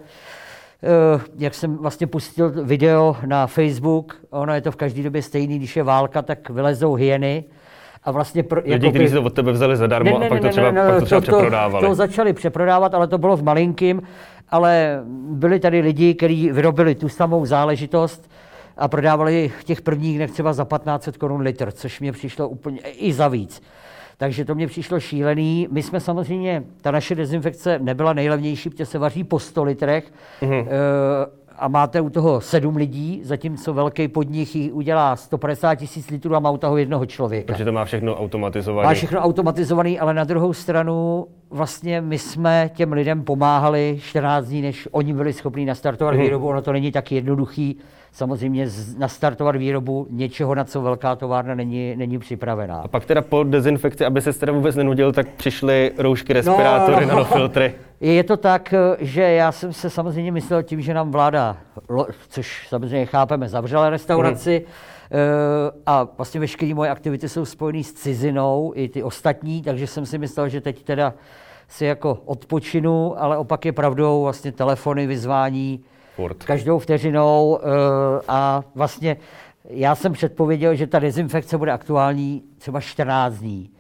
jak 1.39 1.55
jsem 1.55 1.77
vlastně 1.77 2.07
pustil 2.07 2.65
video 2.65 3.17
na 3.27 3.47
Facebook, 3.47 4.17
ono 4.31 4.55
je 4.55 4.61
to 4.61 4.71
v 4.71 4.77
každé 4.77 5.03
době 5.03 5.23
stejný, 5.23 5.59
když 5.59 5.77
je 5.77 5.83
válka, 5.83 6.23
tak 6.23 6.51
vylezou 6.51 6.95
hyeny. 6.95 7.45
A 8.05 8.11
vlastně 8.11 8.43
pro, 8.43 8.61
Lidi, 8.61 8.73
jakoby... 8.73 8.91
kteří 8.91 9.09
si 9.09 9.15
to 9.15 9.23
od 9.23 9.35
tebe 9.35 9.53
vzali 9.53 9.77
zadarmo 9.77 10.11
ne, 10.11 10.19
ne, 10.19 10.27
a 10.27 10.29
pak 10.29 10.41
to 10.41 10.49
třeba, 10.49 10.71
ne, 10.71 10.85
ne, 10.85 10.91
pak 10.91 10.99
to 10.99 11.05
třeba 11.05 11.21
to, 11.21 11.27
přeprodávali. 11.27 11.85
To, 11.85 11.89
to 11.91 11.95
začali 11.95 12.33
přeprodávat, 12.33 12.95
ale 12.95 13.07
to 13.07 13.19
bylo 13.19 13.37
v 13.37 13.43
malinkým. 13.43 14.03
Ale 14.49 15.03
byli 15.31 15.61
tady 15.61 15.81
lidi, 15.81 16.15
kteří 16.15 16.51
vyrobili 16.51 16.95
tu 16.95 17.09
samou 17.09 17.47
záležitost 17.47 18.31
a 18.77 18.89
prodávali 18.89 19.53
v 19.61 19.65
těch 19.65 19.81
prvních 19.81 20.17
dnech 20.17 20.31
třeba 20.31 20.53
za 20.53 20.65
1500 20.65 21.17
korun 21.17 21.41
litr, 21.41 21.73
což 21.73 22.01
mě 22.01 22.13
přišlo 22.13 22.49
úplně 22.49 22.81
i 22.81 23.13
za 23.13 23.29
víc. 23.29 23.63
Takže 24.25 24.45
to 24.45 24.55
mě 24.55 24.67
přišlo 24.67 25.01
šílený. 25.01 25.69
My 25.71 25.83
jsme 25.83 26.01
samozřejmě, 26.01 26.65
ta 26.81 26.91
naše 26.91 27.15
dezinfekce 27.15 27.79
nebyla 27.79 28.13
nejlevnější, 28.13 28.71
protože 28.71 28.87
se 28.87 28.99
vaří 28.99 29.25
po 29.25 29.39
100 29.39 29.65
litrech 29.65 30.13
mm-hmm. 30.43 30.67
a 31.59 31.69
máte 31.69 32.01
u 32.01 32.11
toho 32.11 32.41
sedm 32.41 32.77
lidí, 32.77 33.21
zatímco 33.25 33.75
velký 33.75 34.09
podnik 34.09 34.55
ji 34.55 34.73
udělá 34.73 35.17
150 35.17 35.75
tisíc 35.75 36.11
litrů 36.11 36.35
a 36.35 36.39
má 36.39 36.51
u 36.51 36.57
toho 36.57 36.77
jednoho 36.77 37.07
člověka. 37.07 37.47
Takže 37.47 37.65
to 37.65 37.73
má 37.73 37.85
všechno 37.85 38.17
automatizované. 38.17 38.89
Má 38.89 38.95
všechno 38.95 39.21
automatizované, 39.21 39.99
ale 39.99 40.15
na 40.15 40.25
druhou 40.25 40.53
stranu 40.53 41.27
vlastně 41.51 42.01
my 42.01 42.19
jsme 42.19 42.71
těm 42.75 42.93
lidem 42.93 43.25
pomáhali 43.25 43.99
14 44.01 44.47
dní, 44.47 44.63
než 44.63 44.89
oni 44.91 45.13
byli 45.13 45.33
schopni 45.33 45.65
nastartovat 45.65 46.15
mm-hmm. 46.15 46.21
výrobu. 46.21 46.49
Ono 46.49 46.63
to 46.63 46.73
není 46.73 46.93
tak 46.93 47.13
jednoduchý 47.13 47.79
samozřejmě 48.15 48.69
nastartovat 48.99 49.57
výrobu 49.57 50.07
něčeho, 50.11 50.55
na 50.55 50.65
co 50.65 50.83
velká 50.83 51.17
továrna 51.17 51.55
není, 51.55 51.97
není 51.97 52.19
připravená. 52.19 52.81
A 52.81 52.89
pak 52.89 53.05
teda 53.05 53.23
po 53.23 53.45
dezinfekci, 53.45 54.05
aby 54.05 54.21
se 54.21 54.33
teda 54.33 54.53
vůbec 54.53 54.77
nenudil, 54.77 55.13
tak 55.13 55.29
přišly 55.29 55.93
roušky, 55.99 56.33
respirátory, 56.33 56.95
no, 56.95 57.01
no, 57.01 57.09
nanofiltry. 57.09 57.75
Je 58.01 58.25
to 58.25 58.37
tak, 58.37 58.75
že 58.99 59.23
já 59.23 59.53
jsem 59.53 59.73
se 59.73 59.91
samozřejmě 59.91 60.33
myslel 60.33 60.63
tím, 60.63 60.81
že 60.81 60.95
nám 60.95 61.11
vláda, 61.11 61.57
což 62.29 62.67
samozřejmě 62.69 63.07
chápeme, 63.07 63.49
zavřela 63.49 63.91
restauraci, 63.91 64.65
mm. 64.67 65.81
a 65.87 66.09
vlastně 66.17 66.41
veškeré 66.41 66.75
moje 66.75 66.91
aktivity 66.91 67.29
jsou 67.29 67.45
spojené 67.45 67.83
s 67.85 67.93
cizinou, 67.93 68.73
i 68.77 68.89
ty 68.89 69.03
ostatní, 69.03 69.63
takže 69.63 69.87
jsem 69.87 70.07
si 70.07 70.19
myslel, 70.19 70.49
že 70.49 70.61
teď 70.61 70.83
teda 70.83 71.15
si 71.69 71.85
jako 71.85 72.19
odpočinu, 72.25 73.23
ale 73.23 73.39
opak 73.39 73.65
je 73.65 73.73
pravdou, 73.73 74.23
vlastně 74.23 74.53
telefony, 74.53 75.07
vyzvání, 75.07 75.85
Furt. 76.17 76.45
každou 76.45 76.79
vteřinou 76.79 77.59
uh, 77.63 78.21
a 78.29 78.63
vlastně 78.75 79.17
já 79.71 79.95
jsem 79.95 80.13
předpověděl, 80.13 80.75
že 80.75 80.87
ta 80.87 80.99
dezinfekce 80.99 81.59
bude 81.59 81.73
aktuální 81.73 82.43
třeba 82.59 82.81
14 82.81 83.35
dní. 83.35 83.71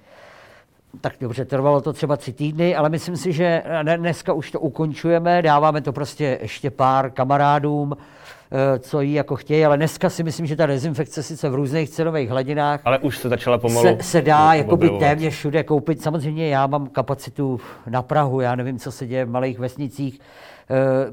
Tak 1.00 1.12
dobře, 1.20 1.44
trvalo 1.44 1.80
to 1.80 1.92
třeba 1.92 2.16
tři 2.16 2.32
týdny, 2.32 2.76
ale 2.76 2.88
myslím 2.88 3.16
si, 3.16 3.32
že 3.32 3.62
dneska 3.96 4.32
už 4.32 4.50
to 4.50 4.60
ukončujeme, 4.60 5.42
dáváme 5.42 5.80
to 5.80 5.92
prostě 5.92 6.38
ještě 6.42 6.70
pár 6.70 7.10
kamarádům, 7.10 7.96
eh, 7.96 8.78
co 8.78 9.00
jí 9.00 9.12
jako 9.12 9.36
chtějí, 9.36 9.64
ale 9.64 9.76
dneska 9.76 10.10
si 10.10 10.22
myslím, 10.22 10.46
že 10.46 10.56
ta 10.56 10.66
dezinfekce 10.66 11.22
sice 11.22 11.48
v 11.48 11.54
různých 11.54 11.90
cenových 11.90 12.30
hladinách 12.30 12.80
ale 12.84 12.98
už 12.98 13.18
se 13.18 13.28
začala 13.28 13.58
pomalu 13.58 13.86
se, 13.86 13.96
se 14.00 14.22
dá 14.22 14.54
jakoby 14.54 14.90
téměř 14.90 15.34
všude 15.34 15.62
koupit. 15.62 16.02
Samozřejmě 16.02 16.48
já 16.48 16.66
mám 16.66 16.86
kapacitu 16.86 17.60
na 17.88 18.02
Prahu, 18.02 18.40
já 18.40 18.54
nevím, 18.54 18.78
co 18.78 18.92
se 18.92 19.06
děje 19.06 19.24
v 19.24 19.30
malých 19.30 19.58
vesnicích, 19.58 20.20
Eh, 20.20 20.53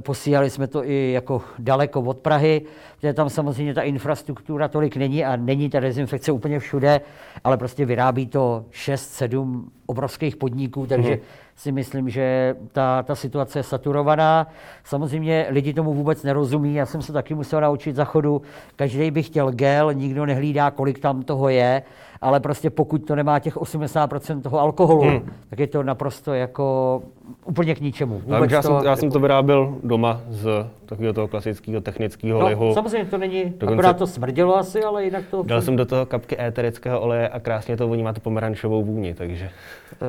posílali 0.01 0.49
jsme 0.49 0.67
to 0.67 0.85
i 0.85 1.11
jako 1.11 1.41
daleko 1.59 2.01
od 2.01 2.17
Prahy, 2.17 2.61
protože 2.95 3.13
tam 3.13 3.29
samozřejmě 3.29 3.73
ta 3.73 3.81
infrastruktura 3.81 4.67
tolik 4.67 4.97
není 4.97 5.25
a 5.25 5.35
není 5.35 5.69
ta 5.69 5.79
dezinfekce 5.79 6.31
úplně 6.31 6.59
všude, 6.59 7.01
ale 7.43 7.57
prostě 7.57 7.85
vyrábí 7.85 8.27
to 8.27 8.65
6-7 8.71 9.63
obrovských 9.85 10.35
podniků, 10.35 10.87
takže 10.87 11.09
hmm. 11.09 11.19
si 11.55 11.71
myslím, 11.71 12.09
že 12.09 12.55
ta, 12.71 13.03
ta 13.03 13.15
situace 13.15 13.59
je 13.59 13.63
saturovaná. 13.63 14.47
Samozřejmě 14.83 15.47
lidi 15.49 15.73
tomu 15.73 15.93
vůbec 15.93 16.23
nerozumí, 16.23 16.75
já 16.75 16.85
jsem 16.85 17.01
se 17.01 17.13
taky 17.13 17.35
musel 17.35 17.61
naučit 17.61 17.95
za 17.95 18.05
chodu, 18.05 18.41
každý 18.75 19.11
by 19.11 19.23
chtěl 19.23 19.51
gel, 19.51 19.93
nikdo 19.93 20.25
nehlídá, 20.25 20.71
kolik 20.71 20.99
tam 20.99 21.23
toho 21.23 21.49
je, 21.49 21.83
ale 22.21 22.39
prostě 22.39 22.69
pokud 22.69 22.97
to 22.97 23.15
nemá 23.15 23.39
těch 23.39 23.57
80% 23.57 24.41
toho 24.41 24.59
alkoholu, 24.59 25.01
hmm. 25.01 25.31
tak 25.49 25.59
je 25.59 25.67
to 25.67 25.83
naprosto 25.83 26.33
jako 26.33 27.01
úplně 27.45 27.75
k 27.75 27.81
ničemu. 27.81 28.21
Vůbec 28.25 28.51
já, 28.51 28.61
to, 28.61 28.67
jsem, 28.67 28.85
já 28.85 28.95
jsem 28.95 29.11
to 29.11 29.19
vyráběl 29.19 29.75
doma 29.83 30.21
z 30.29 30.65
takového 30.85 31.13
toho 31.13 31.27
klasického 31.27 31.81
technického 31.81 32.39
no, 32.39 32.47
lihu. 32.47 32.73
Samozřejmě 32.73 33.09
to 33.09 33.17
není, 33.17 33.43
Dokonce 33.45 33.73
akorát 33.73 33.97
to 33.97 34.07
smrdělo 34.07 34.57
asi, 34.57 34.83
ale 34.83 35.03
jinak 35.03 35.23
to... 35.31 35.43
Dal 35.43 35.61
jsem 35.61 35.75
do 35.75 35.85
toho 35.85 36.05
kapky 36.05 36.41
éterického 36.41 37.01
oleje 37.01 37.29
a 37.29 37.39
krásně 37.39 37.77
to 37.77 37.87
voní, 37.87 38.03
má 38.03 38.13
to 38.13 38.21
pomerančovou 38.21 38.83
vůni, 38.83 39.13
takže... 39.13 39.49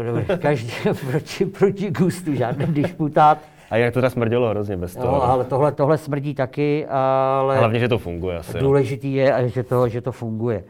Dobře, 0.07 0.39
každý 0.39 0.73
proti, 1.11 1.47
proti 1.47 1.91
gustu, 1.91 2.35
žádný 2.35 2.67
disputát. 2.67 3.39
A 3.71 3.77
jak 3.77 3.95
to 3.95 3.99
teda 3.99 4.11
smrdělo 4.11 4.49
hrozně 4.49 4.77
bez 4.77 4.95
toho. 4.95 5.07
No, 5.07 5.23
ale 5.23 5.45
tohle, 5.45 5.73
tohle 5.73 5.99
smrdí 5.99 6.35
taky, 6.35 6.87
ale... 6.87 7.59
Hlavně, 7.59 7.81
že 7.81 7.89
to 7.89 7.99
funguje 7.99 8.39
asi. 8.39 8.57
No. 8.57 8.63
Důležitý 8.63 9.15
je, 9.15 9.35
že 9.47 9.63
to, 9.63 9.89
že 9.89 10.01
to 10.01 10.13
funguje. 10.13 10.65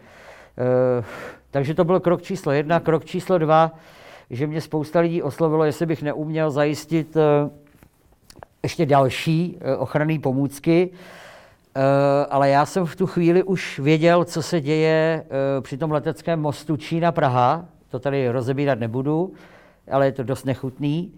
Uh, 0.99 1.05
takže 1.53 1.75
to 1.75 1.85
byl 1.85 2.01
krok 2.01 2.23
číslo 2.23 2.53
jedna. 2.53 2.81
Krok 2.81 3.05
číslo 3.05 3.39
dva, 3.39 3.73
že 4.31 4.47
mě 4.47 4.61
spousta 4.61 5.01
lidí 5.01 5.23
oslovilo, 5.23 5.65
jestli 5.65 5.87
bych 5.87 6.03
neuměl 6.03 6.51
zajistit 6.51 7.17
uh, 7.17 7.23
ještě 8.63 8.87
další 8.87 9.57
uh, 9.57 9.83
ochranné 9.83 10.19
pomůcky, 10.19 10.91
ale 12.31 12.51
já 12.51 12.67
jsem 12.67 12.87
v 12.87 12.97
tu 12.97 13.07
chvíli 13.07 13.43
už 13.43 13.79
věděl, 13.79 14.25
co 14.25 14.43
se 14.43 14.61
děje 14.61 15.25
při 15.61 15.79
tom 15.79 15.93
leteckém 15.93 16.41
mostu 16.41 16.77
Čína-Praha. 16.77 17.65
To 17.89 17.99
tady 17.99 18.29
rozebírat 18.29 18.79
nebudu, 18.79 19.33
ale 19.91 20.07
je 20.07 20.13
to 20.13 20.23
dost 20.23 20.45
nechutný. 20.45 21.13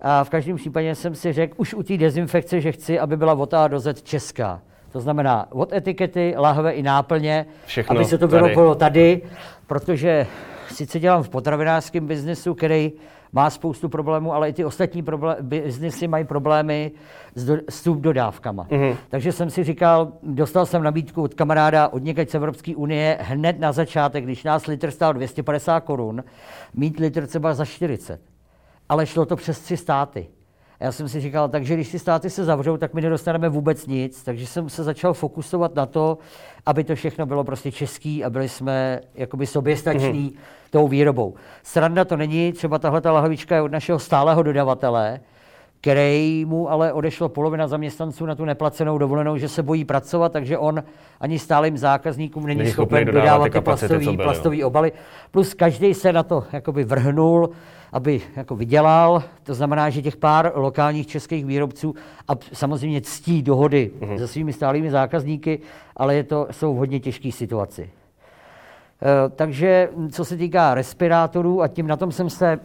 A 0.00 0.24
v 0.24 0.30
každém 0.30 0.56
případě 0.56 0.94
jsem 0.94 1.14
si 1.14 1.32
řekl 1.32 1.54
už 1.56 1.74
u 1.74 1.82
té 1.82 1.96
dezinfekce, 1.96 2.60
že 2.60 2.72
chci, 2.72 2.98
aby 2.98 3.16
byla 3.16 3.32
od 3.32 3.54
A 3.54 3.68
česká. 4.02 4.62
To 4.92 5.00
znamená 5.00 5.46
od 5.52 5.72
etikety, 5.72 6.34
lahve 6.36 6.72
i 6.72 6.82
náplně, 6.82 7.46
Všechno 7.66 7.96
aby 7.96 8.04
se 8.04 8.18
to 8.18 8.28
vyrobilo 8.28 8.74
tady. 8.74 9.20
tady, 9.20 9.30
protože 9.66 10.26
sice 10.68 11.00
dělám 11.00 11.22
v 11.22 11.28
potravinářském 11.28 12.06
biznesu, 12.06 12.54
který 12.54 12.92
má 13.32 13.50
spoustu 13.50 13.88
problémů, 13.88 14.34
ale 14.34 14.48
i 14.48 14.52
ty 14.52 14.64
ostatní 14.64 15.04
biznesy 15.40 16.08
mají 16.08 16.24
problémy 16.24 16.92
s, 17.34 17.44
do, 17.44 17.56
s 17.68 17.88
dodávkama. 17.88 18.64
Mm-hmm. 18.64 18.96
Takže 19.08 19.32
jsem 19.32 19.50
si 19.50 19.64
říkal, 19.64 20.12
dostal 20.22 20.66
jsem 20.66 20.82
nabídku 20.82 21.22
od 21.22 21.34
kamaráda 21.34 21.88
od 21.88 22.02
někaď 22.02 22.30
z 22.30 22.34
Evropské 22.34 22.76
unie 22.76 23.18
hned 23.20 23.60
na 23.60 23.72
začátek, 23.72 24.24
když 24.24 24.44
nás 24.44 24.66
litr 24.66 24.90
stál 24.90 25.14
250 25.14 25.80
korun, 25.80 26.24
mít 26.74 26.98
litr 26.98 27.26
třeba 27.26 27.54
za 27.54 27.64
40. 27.64 28.20
Ale 28.88 29.06
šlo 29.06 29.26
to 29.26 29.36
přes 29.36 29.60
tři 29.60 29.76
státy. 29.76 30.28
Já 30.80 30.92
jsem 30.92 31.08
si 31.08 31.20
říkal, 31.20 31.48
takže 31.48 31.74
když 31.74 31.90
ty 31.90 31.98
státy 31.98 32.30
se 32.30 32.44
zavřou, 32.44 32.76
tak 32.76 32.94
my 32.94 33.00
nedostaneme 33.00 33.48
vůbec 33.48 33.86
nic. 33.86 34.22
Takže 34.22 34.46
jsem 34.46 34.68
se 34.68 34.84
začal 34.84 35.14
fokusovat 35.14 35.74
na 35.74 35.86
to, 35.86 36.18
aby 36.66 36.84
to 36.84 36.94
všechno 36.94 37.26
bylo 37.26 37.44
prostě 37.44 37.72
český 37.72 38.24
a 38.24 38.30
byli 38.30 38.48
jsme 38.48 39.00
jakoby 39.14 39.46
soběstační 39.46 40.30
mm-hmm. 40.30 40.70
tou 40.70 40.88
výrobou. 40.88 41.34
Sranda 41.62 42.04
to 42.04 42.16
není, 42.16 42.52
třeba 42.52 42.78
tahle 42.78 43.00
ta 43.00 43.12
lahvička 43.12 43.54
je 43.54 43.62
od 43.62 43.72
našeho 43.72 43.98
stálého 43.98 44.42
dodavatele, 44.42 45.20
který 45.80 46.44
mu 46.44 46.70
ale 46.70 46.92
odešlo 46.92 47.28
polovina 47.28 47.68
zaměstnanců 47.68 48.26
na 48.26 48.34
tu 48.34 48.44
neplacenou 48.44 48.98
dovolenou, 48.98 49.36
že 49.36 49.48
se 49.48 49.62
bojí 49.62 49.84
pracovat, 49.84 50.32
takže 50.32 50.58
on 50.58 50.82
ani 51.20 51.38
stálým 51.38 51.78
zákazníkům 51.78 52.46
není, 52.46 52.58
není 52.58 52.70
schopen 52.70 53.06
dodávat 53.06 53.52
ty 53.52 53.60
plastový, 53.60 54.16
plastový 54.16 54.64
obaly. 54.64 54.92
Plus 55.30 55.54
každý 55.54 55.94
se 55.94 56.12
na 56.12 56.22
to 56.22 56.44
jakoby 56.52 56.84
vrhnul, 56.84 57.50
aby 57.92 58.20
jako 58.36 58.56
vydělal. 58.56 59.22
To 59.42 59.54
znamená, 59.54 59.90
že 59.90 60.02
těch 60.02 60.16
pár 60.16 60.52
lokálních 60.54 61.06
českých 61.06 61.46
výrobců 61.46 61.94
a 62.28 62.32
samozřejmě 62.52 63.00
ctí 63.00 63.42
dohody 63.42 63.90
mm-hmm. 64.00 64.18
se 64.18 64.28
svými 64.28 64.52
stálými 64.52 64.90
zákazníky, 64.90 65.60
ale 65.96 66.14
je 66.14 66.24
to, 66.24 66.46
jsou 66.50 66.74
v 66.74 66.78
hodně 66.78 67.00
těžké 67.00 67.32
situaci. 67.32 67.82
E, 67.82 69.28
takže 69.28 69.88
co 70.10 70.24
se 70.24 70.36
týká 70.36 70.74
respirátorů, 70.74 71.62
a 71.62 71.68
tím 71.68 71.86
na 71.86 71.96
tom 71.96 72.12
jsem 72.12 72.30
se 72.30 72.60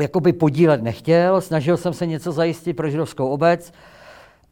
jakoby 0.00 0.32
podílet 0.32 0.82
nechtěl, 0.82 1.40
snažil 1.40 1.76
jsem 1.76 1.92
se 1.92 2.06
něco 2.06 2.32
zajistit 2.32 2.74
pro 2.74 2.90
židovskou 2.90 3.28
obec, 3.28 3.72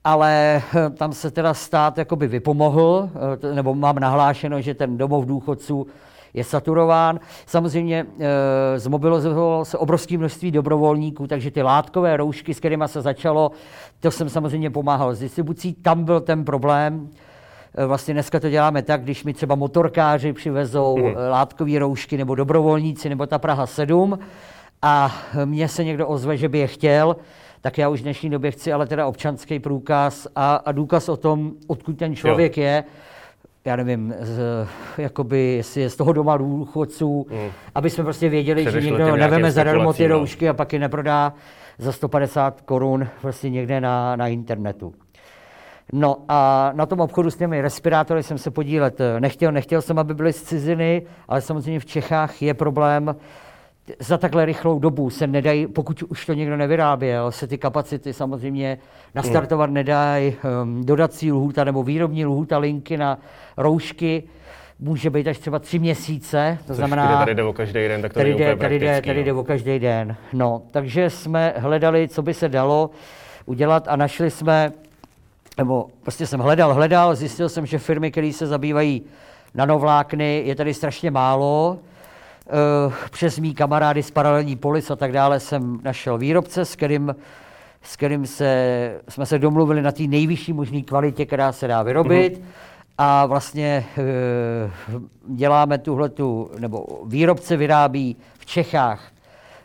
ale 0.05 0.63
eh, 0.77 0.91
tam 0.91 1.13
se 1.13 1.31
teda 1.31 1.55
stát 1.55 1.99
jakoby 1.99 2.27
vypomohl, 2.27 3.11
eh, 3.43 3.55
nebo 3.55 3.75
mám 3.75 3.99
nahlášeno, 3.99 4.61
že 4.61 4.75
ten 4.75 4.99
domov 4.99 5.27
důchodců 5.27 5.87
je 6.35 6.45
saturován. 6.45 7.21
Samozřejmě 7.47 8.07
e, 8.21 8.79
zmobilizovalo 8.79 9.65
se 9.65 9.79
obrovské 9.79 10.19
množství 10.19 10.51
dobrovolníků, 10.51 11.27
takže 11.27 11.51
ty 11.51 11.63
látkové 11.63 12.17
roušky, 12.17 12.55
s 12.55 12.59
kterými 12.59 12.85
se 12.87 13.03
začalo, 13.03 13.51
to 14.01 14.11
jsem 14.11 14.29
samozřejmě 14.29 14.71
pomáhal 14.71 15.15
s 15.15 15.19
distribucí. 15.19 15.75
Tam 15.75 16.05
byl 16.05 16.21
ten 16.21 16.45
problém. 16.45 17.09
E, 17.75 17.87
vlastně 17.87 18.15
dneska 18.15 18.41
to 18.41 18.51
děláme 18.51 18.83
tak, 18.83 19.03
když 19.03 19.25
mi 19.25 19.35
třeba 19.35 19.55
motorkáři 19.55 20.33
přivezou 20.33 20.99
mm. 20.99 21.15
látkové 21.31 21.79
roušky 21.79 22.17
nebo 22.17 22.35
dobrovolníci 22.35 23.09
nebo 23.09 23.27
ta 23.27 23.39
Praha 23.39 23.67
7, 23.67 24.19
a 24.83 25.17
mně 25.45 25.69
se 25.69 25.85
někdo 25.85 26.09
ozve, 26.09 26.37
že 26.37 26.49
by 26.49 26.59
je 26.59 26.67
chtěl, 26.67 27.17
tak 27.61 27.79
já 27.79 27.89
už 27.89 28.01
v 28.01 28.03
dnešní 28.03 28.31
době 28.31 28.51
chci 28.51 28.73
ale 28.73 28.87
teda 28.87 29.07
občanský 29.07 29.59
průkaz 29.59 30.29
a, 30.37 30.55
a 30.57 30.73
důkaz 30.73 31.09
o 31.09 31.17
tom, 31.17 31.53
odkud 31.67 31.99
ten 31.99 32.17
člověk 32.17 32.59
jo. 32.59 32.65
je, 32.65 32.85
já 33.65 33.77
nevím, 33.77 34.15
z, 34.21 34.41
jakoby, 34.99 35.41
jestli 35.41 35.81
je 35.81 35.91
z 35.91 35.97
toho 35.97 36.13
doma 36.13 36.37
důchodců, 36.37 37.27
mm. 37.31 37.51
aby 37.75 37.91
jsme 37.91 38.05
prostě 38.05 38.29
věděli, 38.29 38.63
Předešlo 38.63 38.81
že 38.81 38.91
někdo 38.91 39.17
neveme 39.17 39.51
zadarmo 39.51 39.93
ty 39.93 40.09
no. 40.09 40.19
roušky 40.19 40.49
a 40.49 40.55
pak 40.55 40.73
je 40.73 40.79
neprodá 40.79 41.33
za 41.79 41.93
150 41.93 42.61
korun 42.61 43.09
prostě 43.21 43.51
někde 43.51 43.81
na, 43.81 44.17
na 44.17 44.29
internetu. 44.29 44.95
No 45.93 46.17
a 46.29 46.71
na 46.75 46.87
tom 46.87 47.01
obchodu 47.01 47.31
s 47.31 47.37
těmi 47.37 47.63
respirátory 47.63 48.23
jsem 48.23 48.39
se 48.39 48.51
podílet 48.51 48.99
nechtěl. 49.19 49.53
Nechtěl 49.53 49.83
jsem, 49.83 49.99
aby 49.99 50.15
byly 50.15 50.33
z 50.33 50.43
ciziny, 50.43 51.03
ale 51.29 51.41
samozřejmě 51.41 51.81
v 51.81 51.87
Čechách 51.87 52.43
je 52.43 52.55
problém, 52.55 53.17
za 53.99 54.19
takhle 54.19 54.45
rychlou 54.45 54.79
dobu 54.79 55.11
se 55.11 55.27
nedají, 55.27 55.67
pokud 55.67 56.03
už 56.03 56.27
to 56.27 56.33
někdo 56.33 56.57
nevyráběl, 56.57 57.33
se 57.33 57.47
ty 57.47 57.59
kapacity 57.59 58.13
samozřejmě 58.13 58.79
nastartovat 59.15 59.71
nedají, 59.71 60.37
um, 60.63 60.85
dodací 60.85 61.33
lhůta 61.33 61.65
nebo 61.65 61.83
výrobní 61.83 62.27
lhůta 62.27 62.59
linky 62.59 62.97
na 62.97 63.19
roušky 63.57 64.23
může 64.81 65.11
být 65.11 65.29
až 65.29 65.39
třeba 65.39 65.59
tři 65.59 65.79
měsíce. 65.79 66.59
To 66.61 66.67
Což 66.67 66.77
znamená, 66.77 67.19
tady 67.19 67.35
jde 67.35 67.43
o 67.43 67.53
každý 67.53 67.89
den, 67.89 68.03
tak 68.03 68.13
to 68.13 68.21
tady 68.21 68.35
jde, 68.35 68.57
tady 68.57 68.79
jde, 68.79 69.03
tady 69.03 69.25
jde 69.25 69.33
no. 69.33 69.41
o 69.41 69.45
každý 69.45 69.79
den. 69.79 70.17
No, 70.33 70.63
takže 70.71 71.11
jsme 71.11 71.55
hledali, 71.57 72.09
co 72.09 72.23
by 72.23 72.35
se 72.35 72.49
dalo 72.49 72.91
udělat 73.47 73.89
a 73.89 73.97
našli 73.97 74.31
jsme, 74.31 74.73
nebo 75.59 75.87
prostě 76.03 76.27
jsem 76.27 76.41
hledal, 76.41 76.75
hledal, 76.75 77.15
zjistil 77.15 77.49
jsem, 77.49 77.67
že 77.67 77.79
firmy, 77.79 78.11
které 78.11 78.33
se 78.33 78.47
zabývají 78.47 79.03
nanovlákny, 79.55 80.43
je 80.45 80.55
tady 80.55 80.75
strašně 80.75 81.11
málo. 81.11 81.79
Eh, 82.51 82.93
přes 83.11 83.39
mý 83.39 83.55
kamarády 83.55 84.03
z 84.03 84.11
paralelní 84.11 84.57
polis 84.57 84.91
a 84.91 84.97
tak 84.97 85.13
dále 85.13 85.41
jsem 85.41 85.81
našel 85.83 86.19
výrobce, 86.19 86.65
s 86.65 86.77
kterým, 86.77 87.17
s 87.83 87.97
kterým 87.97 88.27
se, 88.27 89.01
jsme 89.09 89.27
se 89.27 89.39
domluvili 89.39 89.83
na 89.83 89.93
té 89.93 90.03
nejvyšší 90.03 90.53
možné 90.53 90.83
kvalitě, 90.83 91.27
která 91.27 91.53
se 91.53 91.69
dá 91.69 91.83
vyrobit. 91.83 92.39
Mm-hmm. 92.39 92.45
A 92.99 93.27
vlastně 93.27 93.87
e, 93.99 94.71
děláme 95.29 95.79
tuhle 95.79 96.09
tu, 96.09 96.51
nebo 96.59 96.87
výrobce 97.07 97.57
vyrábí 97.57 98.17
v 98.39 98.47
Čechách 98.47 99.13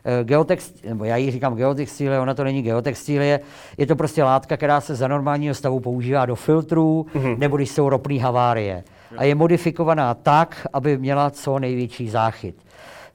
e, 0.05 0.23
geotext, 0.23 0.83
nebo 0.85 1.05
já 1.05 1.15
ji 1.17 1.31
říkám 1.31 1.55
geotextilie, 1.55 2.19
ona 2.19 2.33
to 2.33 2.43
není 2.43 2.61
geotextilie, 2.61 3.39
je 3.77 3.85
to 3.85 3.95
prostě 3.95 4.23
látka, 4.23 4.57
která 4.57 4.81
se 4.81 4.95
za 4.95 5.07
normálního 5.07 5.55
stavu 5.55 5.79
používá 5.79 6.25
do 6.25 6.35
filtrů, 6.35 7.05
mm-hmm. 7.15 7.37
nebo 7.37 7.57
když 7.57 7.69
jsou 7.69 7.89
ropné 7.89 8.19
havárie. 8.19 8.83
A 9.17 9.23
je 9.23 9.35
modifikovaná 9.35 10.13
tak, 10.13 10.67
aby 10.73 10.97
měla 10.97 11.29
co 11.29 11.59
největší 11.59 12.09
záchyt. 12.09 12.55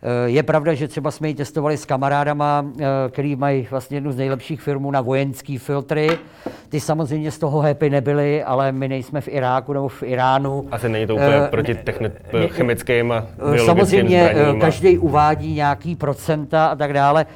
Eh, 0.03 0.31
je 0.31 0.43
pravda, 0.43 0.75
že 0.75 0.89
třeba 0.89 1.11
jsme 1.11 1.29
ji 1.29 1.35
testovali 1.35 1.77
s 1.77 1.85
kamarádama, 1.85 2.67
eh, 2.81 2.85
který 3.11 3.37
mají 3.37 3.67
vlastně 3.71 3.97
jednu 3.97 4.13
z 4.13 4.17
nejlepších 4.17 4.61
firmů 4.63 4.91
na 4.91 5.01
vojenský 5.01 5.59
filtry. 5.59 6.19
Ty 6.69 6.81
samozřejmě 6.81 7.31
z 7.31 7.39
toho 7.39 7.61
happy 7.61 7.91
nebyly, 7.91 8.45
ale 8.45 8.73
my 8.73 8.89
nejsme 8.89 9.21
v 9.21 9.29
Iráku 9.29 9.73
nebo 9.73 9.89
v 9.89 10.03
Iránu. 10.03 10.69
Asi 10.71 10.89
není 10.89 11.07
to 11.07 11.15
úplně 11.15 11.41
uh, 11.41 11.47
proti 11.47 11.75
techni- 11.75 12.11
ne, 12.33 12.49
chemickým 12.49 13.13
a 13.13 13.27
Samozřejmě 13.65 14.31
zbraním. 14.33 14.61
každý 14.61 14.99
uvádí 14.99 15.55
nějaký 15.55 15.97
procenta 15.97 16.67
a 16.67 16.75
tak 16.77 16.93
dále. 16.93 17.27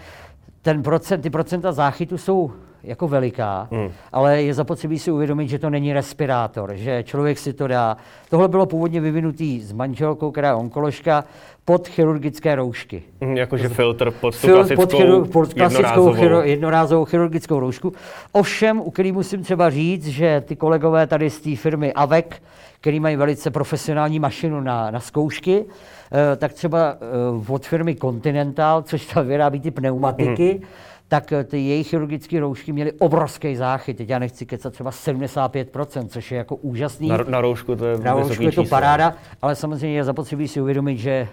Ten 0.63 0.83
procent, 0.83 1.21
ty 1.21 1.31
procenta 1.31 1.73
záchytu 1.73 2.19
jsou 2.19 2.53
jako 2.85 3.09
veliká, 3.09 3.69
hmm. 3.71 3.91
ale 4.13 4.43
je 4.43 4.55
zapotřebí 4.55 4.99
si 4.99 5.11
uvědomit, 5.11 5.49
že 5.49 5.59
to 5.59 5.71
není 5.71 5.93
respirátor, 5.93 6.75
že 6.75 7.03
člověk 7.03 7.39
si 7.39 7.53
to 7.53 7.67
dá. 7.67 7.97
Tohle 8.31 8.49
bylo 8.49 8.67
původně 8.67 9.01
vyvinutý 9.01 9.61
s 9.61 9.73
manželkou, 9.73 10.31
která 10.31 10.49
je 10.49 10.55
onkoložka, 10.55 11.25
pod 11.65 11.89
chirurgické 11.89 12.55
roušky. 12.55 13.03
Hmm, 13.21 13.37
jakože 13.37 13.69
filtr 13.69 14.11
pod 14.11 14.35
Fil, 14.37 14.55
klasickou, 14.55 14.83
pod, 14.83 14.93
chiru, 14.93 15.25
pod 15.25 15.55
klasickou 15.55 16.09
jednorázovou. 16.09 16.49
jednorázovou 16.49 17.05
chirurgickou 17.05 17.61
roušku. 17.61 17.93
Ovšem, 18.33 18.81
u 18.81 18.91
který 18.91 19.13
musím 19.13 19.43
třeba 19.43 19.71
říct, 19.71 20.07
že 20.07 20.43
ty 20.47 20.57
kolegové 20.57 21.07
tady 21.07 21.31
z 21.31 21.41
té 21.41 21.57
firmy 21.57 21.93
AVEC, 21.93 22.27
který 22.81 23.01
mají 23.01 23.17
velice 23.17 23.51
profesionální 23.51 24.19
mašinu 24.19 24.61
na, 24.61 24.91
na 24.91 25.01
zkoušky, 25.01 25.65
eh, 26.13 26.37
tak 26.37 26.53
třeba 26.53 26.97
eh, 27.01 27.53
od 27.53 27.67
firmy 27.67 27.97
Continental, 27.97 28.83
což 28.83 29.07
ta 29.07 29.23
vyrábí 29.23 29.61
ty 29.61 29.71
pneumatiky, 29.71 30.53
hmm 30.53 30.63
tak 31.13 31.33
eh, 31.33 31.45
ty 31.45 31.59
jejich 31.59 31.89
chirurgické 31.89 32.41
roušky 32.41 32.73
měly 32.73 32.93
obrovský 32.93 33.57
záchyt. 33.57 33.97
Teď 33.97 34.09
já 34.09 34.19
nechci 34.19 34.47
kecat 34.47 34.73
třeba 34.73 34.91
75%, 34.91 36.09
což 36.09 36.33
je 36.33 36.39
jako 36.39 36.57
úžasný. 36.57 37.09
Na, 37.09 37.17
na 37.17 37.41
roušku 37.41 37.77
to 37.77 37.87
je 37.87 37.99
Na 37.99 38.13
roušku 38.13 38.43
je 38.43 38.53
to 38.53 38.65
paráda, 38.65 39.15
ale 39.43 39.57
samozřejmě 39.57 39.97
je 39.97 40.05
zapotřebí 40.05 40.49
si 40.49 40.61
uvědomit, 40.61 40.99
že 40.99 41.11
e, 41.11 41.29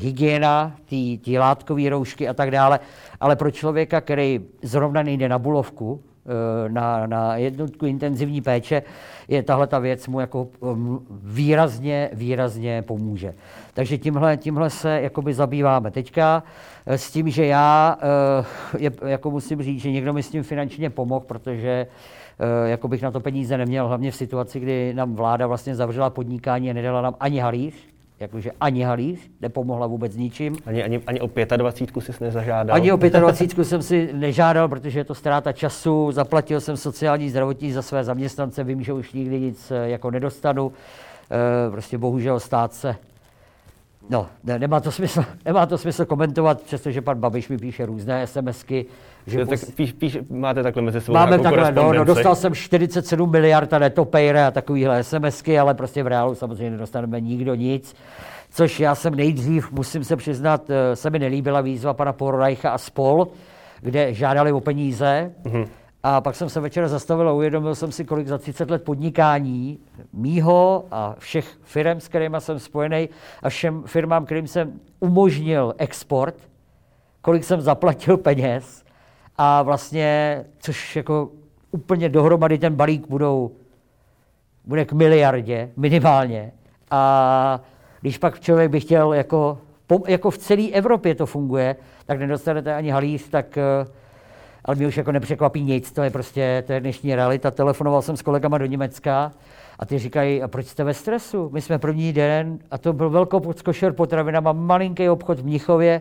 hygiena, 0.00 0.76
ty 0.88 1.38
látkové 1.38 1.90
roušky 1.90 2.28
a 2.28 2.34
tak 2.34 2.50
dále, 2.50 2.80
ale 3.20 3.36
pro 3.36 3.50
člověka, 3.50 4.00
který 4.00 4.40
zrovna 4.62 5.02
nejde 5.02 5.28
na 5.28 5.38
bulovku, 5.38 6.02
na, 6.68 7.06
na 7.06 7.36
jednotku 7.36 7.86
intenzivní 7.86 8.40
péče, 8.40 8.82
je 9.28 9.42
tahle 9.42 9.66
ta 9.66 9.78
věc 9.78 10.06
mu 10.06 10.20
jako 10.20 10.48
um, 10.60 11.06
výrazně, 11.22 12.10
výrazně 12.12 12.82
pomůže. 12.82 13.34
Takže 13.74 13.98
tímhle, 13.98 14.36
tímhle 14.36 14.70
se 14.70 15.00
jakoby 15.02 15.34
zabýváme 15.34 15.90
teďka 15.90 16.42
eh, 16.86 16.98
s 16.98 17.10
tím, 17.10 17.28
že 17.28 17.46
já 17.46 17.98
eh, 18.00 18.46
je, 18.78 18.90
jako 19.06 19.30
musím 19.30 19.62
říct, 19.62 19.82
že 19.82 19.90
někdo 19.90 20.12
mi 20.12 20.22
s 20.22 20.30
tím 20.30 20.42
finančně 20.42 20.90
pomohl, 20.90 21.24
protože 21.24 21.86
eh, 22.38 22.68
jako 22.70 22.88
bych 22.88 23.02
na 23.02 23.10
to 23.10 23.20
peníze 23.20 23.58
neměl, 23.58 23.88
hlavně 23.88 24.10
v 24.10 24.16
situaci, 24.16 24.60
kdy 24.60 24.94
nám 24.94 25.14
vláda 25.14 25.46
vlastně 25.46 25.74
zavřela 25.74 26.10
podnikání 26.10 26.70
a 26.70 26.74
nedala 26.74 27.00
nám 27.02 27.14
ani 27.20 27.38
halíř, 27.38 27.74
jakože 28.20 28.50
ani 28.60 28.82
halíř, 28.82 29.30
nepomohla 29.40 29.86
vůbec 29.86 30.16
ničím. 30.16 30.56
Ani, 30.66 30.84
ani, 30.84 31.00
ani 31.06 31.20
o 31.20 31.30
25 31.56 32.02
jsi 32.04 32.24
nezažádal? 32.24 32.76
Ani 32.76 32.92
o 32.92 32.96
25 33.20 33.64
jsem 33.64 33.82
si 33.82 34.10
nežádal, 34.12 34.68
protože 34.68 35.00
je 35.00 35.04
to 35.04 35.14
ztráta 35.14 35.52
času, 35.52 36.12
zaplatil 36.12 36.60
jsem 36.60 36.76
sociální 36.76 37.30
zdravotní 37.30 37.72
za 37.72 37.82
své 37.82 38.04
zaměstnance, 38.04 38.64
vím, 38.64 38.82
že 38.82 38.92
už 38.92 39.12
nikdy 39.12 39.40
nic 39.40 39.72
jako 39.84 40.10
nedostanu. 40.10 40.72
Prostě 41.70 41.98
bohužel 41.98 42.40
stát 42.40 42.74
se 42.74 42.96
No, 44.10 44.26
ne, 44.44 44.58
nemá, 44.58 44.80
to 44.80 44.92
smysl, 44.92 45.24
nemá 45.44 45.66
to 45.66 45.78
smysl 45.78 46.04
komentovat, 46.04 46.62
přestože 46.62 47.00
pan 47.02 47.20
Babiš 47.20 47.48
mi 47.48 47.58
píše 47.58 47.86
různé 47.86 48.26
SMSky. 48.26 48.86
Že 49.26 49.46
tak 49.46 49.60
píš, 49.74 49.92
píš, 49.92 50.18
máte 50.30 50.62
takhle 50.62 50.82
mezi 50.82 51.00
sebou 51.00 51.14
Máme 51.14 51.38
takhle, 51.38 51.72
no, 51.72 51.92
no, 51.92 52.04
dostal 52.04 52.34
jsem 52.34 52.54
47 52.54 53.30
miliard 53.30 53.72
a 53.72 53.78
netopejre 53.78 54.46
a 54.46 54.50
takovýhle 54.50 55.04
SMSky, 55.04 55.58
ale 55.58 55.74
prostě 55.74 56.02
v 56.02 56.06
reálu 56.06 56.34
samozřejmě 56.34 56.70
nedostaneme 56.70 57.20
nikdo 57.20 57.54
nic. 57.54 57.94
Což 58.50 58.80
já 58.80 58.94
jsem 58.94 59.14
nejdřív, 59.14 59.72
musím 59.72 60.04
se 60.04 60.16
přiznat, 60.16 60.70
eh, 60.70 60.96
se 60.96 61.10
mi 61.10 61.18
nelíbila 61.18 61.60
výzva 61.60 61.94
pana 61.94 62.12
Porreicha 62.12 62.70
a 62.70 62.78
spol, 62.78 63.28
kde 63.80 64.14
žádali 64.14 64.52
o 64.52 64.60
peníze. 64.60 65.32
Mm-hmm. 65.44 65.66
A 66.02 66.20
pak 66.20 66.34
jsem 66.34 66.48
se 66.48 66.60
večer 66.60 66.88
zastavil 66.88 67.28
a 67.28 67.32
uvědomil 67.32 67.74
jsem 67.74 67.92
si, 67.92 68.04
kolik 68.04 68.28
za 68.28 68.38
30 68.38 68.70
let 68.70 68.84
podnikání 68.84 69.78
mýho 70.12 70.84
a 70.90 71.14
všech 71.18 71.58
firm, 71.62 72.00
s 72.00 72.08
kterými 72.08 72.36
jsem 72.38 72.58
spojený, 72.58 73.08
a 73.42 73.48
všem 73.48 73.82
firmám, 73.86 74.24
kterým 74.24 74.46
jsem 74.46 74.72
umožnil 75.00 75.74
export, 75.78 76.34
kolik 77.22 77.44
jsem 77.44 77.60
zaplatil 77.60 78.16
peněz 78.28 78.84
a 79.42 79.62
vlastně, 79.62 80.44
což 80.58 80.96
jako 80.96 81.28
úplně 81.70 82.08
dohromady 82.08 82.58
ten 82.58 82.74
balík 82.74 83.08
budou, 83.08 83.50
bude 84.64 84.84
k 84.84 84.92
miliardě 84.92 85.70
minimálně. 85.76 86.52
A 86.90 87.60
když 88.00 88.18
pak 88.18 88.40
člověk 88.40 88.70
by 88.70 88.80
chtěl, 88.80 89.14
jako, 89.14 89.58
jako 90.06 90.30
v 90.30 90.38
celé 90.38 90.68
Evropě 90.68 91.14
to 91.14 91.26
funguje, 91.26 91.76
tak 92.06 92.18
nedostanete 92.18 92.74
ani 92.74 92.90
halíř, 92.90 93.28
tak 93.28 93.58
eh, 93.58 93.86
ale 94.64 94.76
mě 94.76 94.86
už 94.86 94.96
jako 94.96 95.12
nepřekvapí 95.12 95.62
nic, 95.62 95.92
to 95.92 96.02
je 96.02 96.10
prostě, 96.10 96.64
to 96.66 96.72
je 96.72 96.80
dnešní 96.80 97.14
realita. 97.14 97.50
Telefonoval 97.50 98.02
jsem 98.02 98.16
s 98.16 98.22
kolegama 98.22 98.58
do 98.58 98.66
Německa 98.66 99.32
a 99.78 99.86
ty 99.86 99.98
říkají, 99.98 100.42
a 100.42 100.48
proč 100.48 100.66
jste 100.66 100.84
ve 100.84 100.94
stresu? 100.94 101.50
My 101.52 101.60
jsme 101.60 101.78
první 101.78 102.12
den, 102.12 102.58
a 102.70 102.78
to 102.78 102.92
byl 102.92 103.10
velkou 103.10 103.40
podskošer 103.40 103.92
potravinama, 103.92 104.52
malinký 104.52 105.08
obchod 105.08 105.40
v 105.40 105.44
Mnichově, 105.44 106.00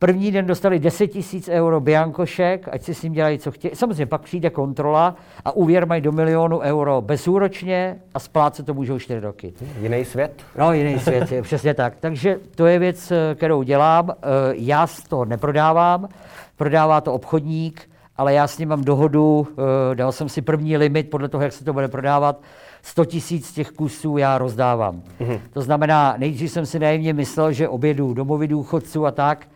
První 0.00 0.30
den 0.30 0.46
dostali 0.46 0.78
10 0.78 1.06
tisíc 1.06 1.48
euro 1.48 1.80
biankošek, 1.80 2.68
ať 2.72 2.82
si 2.82 2.94
s 2.94 3.02
ním 3.02 3.12
dělají, 3.12 3.38
co 3.38 3.50
chtějí. 3.50 3.74
Samozřejmě 3.74 4.06
pak 4.06 4.22
přijde 4.22 4.50
kontrola 4.50 5.16
a 5.44 5.52
úvěr 5.52 5.86
mají 5.86 6.00
do 6.00 6.12
milionu 6.12 6.58
euro 6.58 7.02
bezúročně 7.02 7.96
a 8.14 8.18
splácet 8.18 8.66
to 8.66 8.74
můžou 8.74 8.98
4 8.98 9.20
roky. 9.20 9.52
Jiný 9.80 10.04
svět? 10.04 10.42
No, 10.58 10.72
jiný 10.72 10.98
svět, 10.98 11.32
je, 11.32 11.42
přesně 11.42 11.74
tak. 11.74 11.96
Takže 12.00 12.38
to 12.54 12.66
je 12.66 12.78
věc, 12.78 13.12
kterou 13.34 13.62
dělám. 13.62 14.10
Eh, 14.10 14.14
já 14.52 14.86
to 15.08 15.24
neprodávám, 15.24 16.08
prodává 16.56 17.00
to 17.00 17.12
obchodník, 17.12 17.90
ale 18.16 18.34
já 18.34 18.46
s 18.46 18.58
ním 18.58 18.68
mám 18.68 18.84
dohodu, 18.84 19.48
eh, 19.50 19.94
dal 19.94 20.12
jsem 20.12 20.28
si 20.28 20.42
první 20.42 20.76
limit 20.76 21.10
podle 21.10 21.28
toho, 21.28 21.42
jak 21.42 21.52
se 21.52 21.64
to 21.64 21.72
bude 21.72 21.88
prodávat, 21.88 22.40
100 22.82 23.04
tisíc 23.04 23.52
těch 23.52 23.70
kusů 23.70 24.16
já 24.16 24.38
rozdávám. 24.38 25.02
Mm-hmm. 25.20 25.40
To 25.52 25.62
znamená, 25.62 26.14
nejdřív 26.18 26.50
jsem 26.50 26.66
si 26.66 26.78
naivně 26.78 27.12
myslel, 27.12 27.52
že 27.52 27.68
obědu 27.68 28.14
domovy 28.14 28.48
důchodců 28.48 29.06
a 29.06 29.10
tak, 29.10 29.46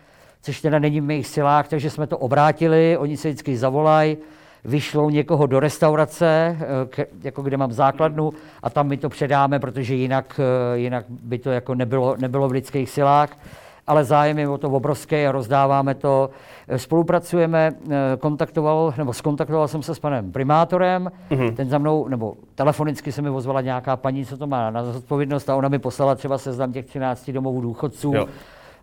což 0.42 0.60
teda 0.60 0.78
není 0.78 1.00
v 1.00 1.04
mých 1.04 1.26
silách, 1.26 1.68
takže 1.68 1.90
jsme 1.90 2.06
to 2.06 2.18
obrátili, 2.18 2.96
oni 2.98 3.16
se 3.16 3.28
vždycky 3.28 3.56
zavolají, 3.56 4.16
vyšlou 4.64 5.10
někoho 5.10 5.46
do 5.46 5.60
restaurace, 5.60 6.56
eh, 6.96 7.06
jako 7.22 7.42
kde 7.42 7.56
mám 7.56 7.72
základnu, 7.72 8.30
a 8.62 8.70
tam 8.70 8.88
my 8.88 8.96
to 8.96 9.08
předáme, 9.08 9.58
protože 9.58 9.94
jinak, 9.94 10.40
eh, 10.40 10.78
jinak 10.78 11.04
by 11.08 11.38
to 11.38 11.50
jako 11.50 11.74
nebylo, 11.74 12.16
nebylo 12.20 12.48
v 12.48 12.52
lidských 12.52 12.90
silách. 12.90 13.38
Ale 13.86 14.04
zájem 14.04 14.38
je 14.38 14.48
o 14.48 14.58
to 14.58 14.70
obrovský 14.70 15.26
a 15.26 15.32
rozdáváme 15.32 15.94
to. 15.94 16.30
Eh, 16.68 16.78
spolupracujeme, 16.78 17.72
kontaktoval, 18.18 18.94
nebo 18.98 19.12
skontaktoval 19.12 19.68
jsem 19.68 19.82
se 19.82 19.94
s 19.94 19.98
panem 19.98 20.32
primátorem, 20.32 21.10
mm-hmm. 21.30 21.54
ten 21.54 21.68
za 21.68 21.78
mnou, 21.78 22.08
nebo 22.08 22.34
telefonicky 22.54 23.12
se 23.12 23.22
mi 23.22 23.30
ozvala 23.30 23.60
nějaká 23.60 23.96
paní, 23.96 24.26
co 24.26 24.36
to 24.36 24.46
má 24.46 24.70
na 24.70 24.84
zodpovědnost 24.84 25.50
a 25.50 25.56
ona 25.56 25.68
mi 25.68 25.78
poslala 25.78 26.14
třeba 26.14 26.38
seznam 26.38 26.72
těch 26.72 26.86
13 26.86 27.30
domovů 27.30 27.60
důchodců. 27.60 28.12
Jo 28.14 28.26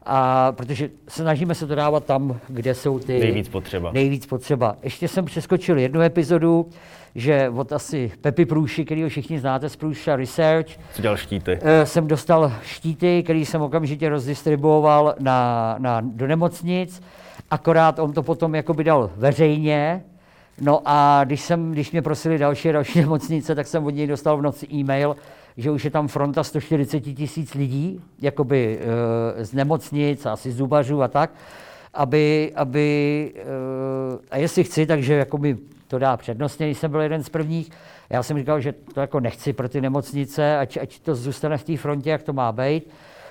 a 0.10 0.52
protože 0.52 0.90
snažíme 1.08 1.56
se 1.56 1.68
to 1.68 1.76
dávat 1.76 2.06
tam, 2.06 2.40
kde 2.48 2.76
jsou 2.76 3.00
ty 3.00 3.20
nejvíc 3.20 3.50
potřeba. 3.50 3.92
Nejvíc 3.92 4.26
potřeba. 4.26 4.76
Ještě 4.84 5.08
jsem 5.08 5.26
přeskočil 5.26 5.78
jednu 5.78 6.02
epizodu, 6.02 6.70
že 7.16 7.50
od 7.50 7.74
asi 7.74 8.12
Pepi 8.22 8.46
Průši, 8.46 8.86
který 8.86 9.04
ho 9.04 9.10
všichni 9.10 9.40
znáte 9.40 9.70
z 9.70 9.76
Průša 9.76 10.16
Research. 10.16 10.68
Co 10.94 11.02
dělal 11.02 11.18
štíty? 11.18 11.60
Eh, 11.62 11.86
jsem 11.86 12.08
dostal 12.08 12.54
štíty, 12.64 13.24
který 13.24 13.46
jsem 13.46 13.62
okamžitě 13.62 14.10
rozdistribuoval 14.10 15.16
na, 15.20 15.76
na, 15.80 16.02
do 16.02 16.28
nemocnic, 16.28 17.02
akorát 17.52 18.00
on 18.00 18.14
to 18.14 18.24
potom 18.24 18.56
jakoby 18.56 18.84
dal 18.84 19.12
veřejně, 19.16 20.04
No 20.62 20.82
a 20.86 21.24
když, 21.24 21.42
jsem, 21.42 21.72
když 21.72 21.92
mě 21.92 22.02
prosili 22.02 22.38
další 22.38 22.72
další 22.72 23.00
nemocnice, 23.02 23.56
tak 23.56 23.68
jsem 23.68 23.86
od 23.86 23.90
něj 23.90 24.08
dostal 24.08 24.38
v 24.38 24.42
noci 24.42 24.68
e-mail, 24.74 25.16
že 25.62 25.72
už 25.72 25.86
je 25.86 25.92
tam 25.92 26.08
fronta 26.08 26.44
140 26.44 27.00
tisíc 27.00 27.54
lidí, 27.54 28.02
jakoby 28.22 28.80
e, 29.40 29.46
z 29.46 29.54
nemocnic, 29.54 30.26
asi 30.26 30.52
zubařů 30.52 31.02
a 31.02 31.08
tak, 31.08 31.32
aby, 31.94 32.52
aby 32.56 33.32
e, 33.36 33.44
a 34.32 34.38
jestli 34.38 34.64
chci, 34.64 34.86
takže 34.86 35.14
jakoby 35.14 35.58
to 35.88 36.00
dá 36.00 36.18
přednostně, 36.18 36.68
když 36.68 36.78
jsem 36.78 36.92
byl 36.92 37.02
jeden 37.02 37.24
z 37.24 37.30
prvních. 37.30 37.70
Já 38.10 38.24
jsem 38.24 38.38
říkal, 38.38 38.62
že 38.62 38.74
to 38.94 39.02
jako 39.02 39.20
nechci 39.20 39.54
pro 39.54 39.70
ty 39.70 39.82
nemocnice, 39.82 40.58
ať, 40.58 40.78
ať 40.78 41.00
to 41.00 41.16
zůstane 41.16 41.58
v 41.58 41.64
té 41.64 41.78
frontě, 41.78 42.10
jak 42.10 42.24
to 42.24 42.34
má 42.34 42.52
být. 42.52 42.90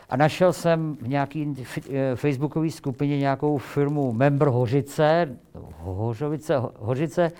A 0.08 0.16
našel 0.16 0.52
jsem 0.52 0.97
v 1.02 1.08
nějaké 1.08 1.44
eh, 1.90 2.16
facebookové 2.16 2.70
skupině 2.70 3.18
nějakou 3.18 3.58
firmu 3.58 4.12
Member 4.12 4.49
Hořice, 4.49 5.37
Hořovice, 5.78 6.54
Hořice, 6.78 7.32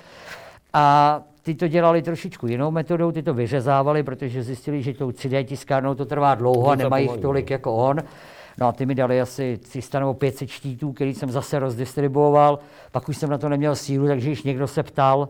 a 0.73 1.23
ty 1.49 1.55
to 1.55 1.69
dělali 1.69 2.03
trošičku 2.03 2.47
jinou 2.47 2.71
metodou, 2.71 3.13
ty 3.13 3.23
to 3.23 3.35
vyřezávali, 3.35 4.03
protože 4.03 4.43
zjistili, 4.43 4.83
že 4.83 4.95
tou 4.95 5.11
3D 5.11 5.45
tiskárnou 5.45 5.95
to 5.95 6.05
trvá 6.05 6.35
dlouho 6.35 6.71
a 6.71 6.75
nemají 6.75 7.09
jich 7.09 7.21
tolik 7.21 7.51
jako 7.51 7.77
on. 7.77 7.99
No 8.59 8.69
a 8.69 8.73
ty 8.73 8.87
mi 8.87 8.95
dali 8.95 9.21
asi 9.21 9.59
300 9.59 9.99
nebo 10.01 10.15
500 10.15 10.49
štítů, 10.49 10.93
který 10.93 11.15
jsem 11.15 11.31
zase 11.31 11.59
rozdistribuoval. 11.59 12.59
Pak 12.93 13.09
už 13.09 13.17
jsem 13.17 13.31
na 13.31 13.39
to 13.39 13.49
neměl 13.49 13.77
sílu, 13.77 14.07
takže 14.07 14.29
když 14.29 14.43
někdo 14.43 14.67
se 14.67 14.83
ptal, 14.83 15.29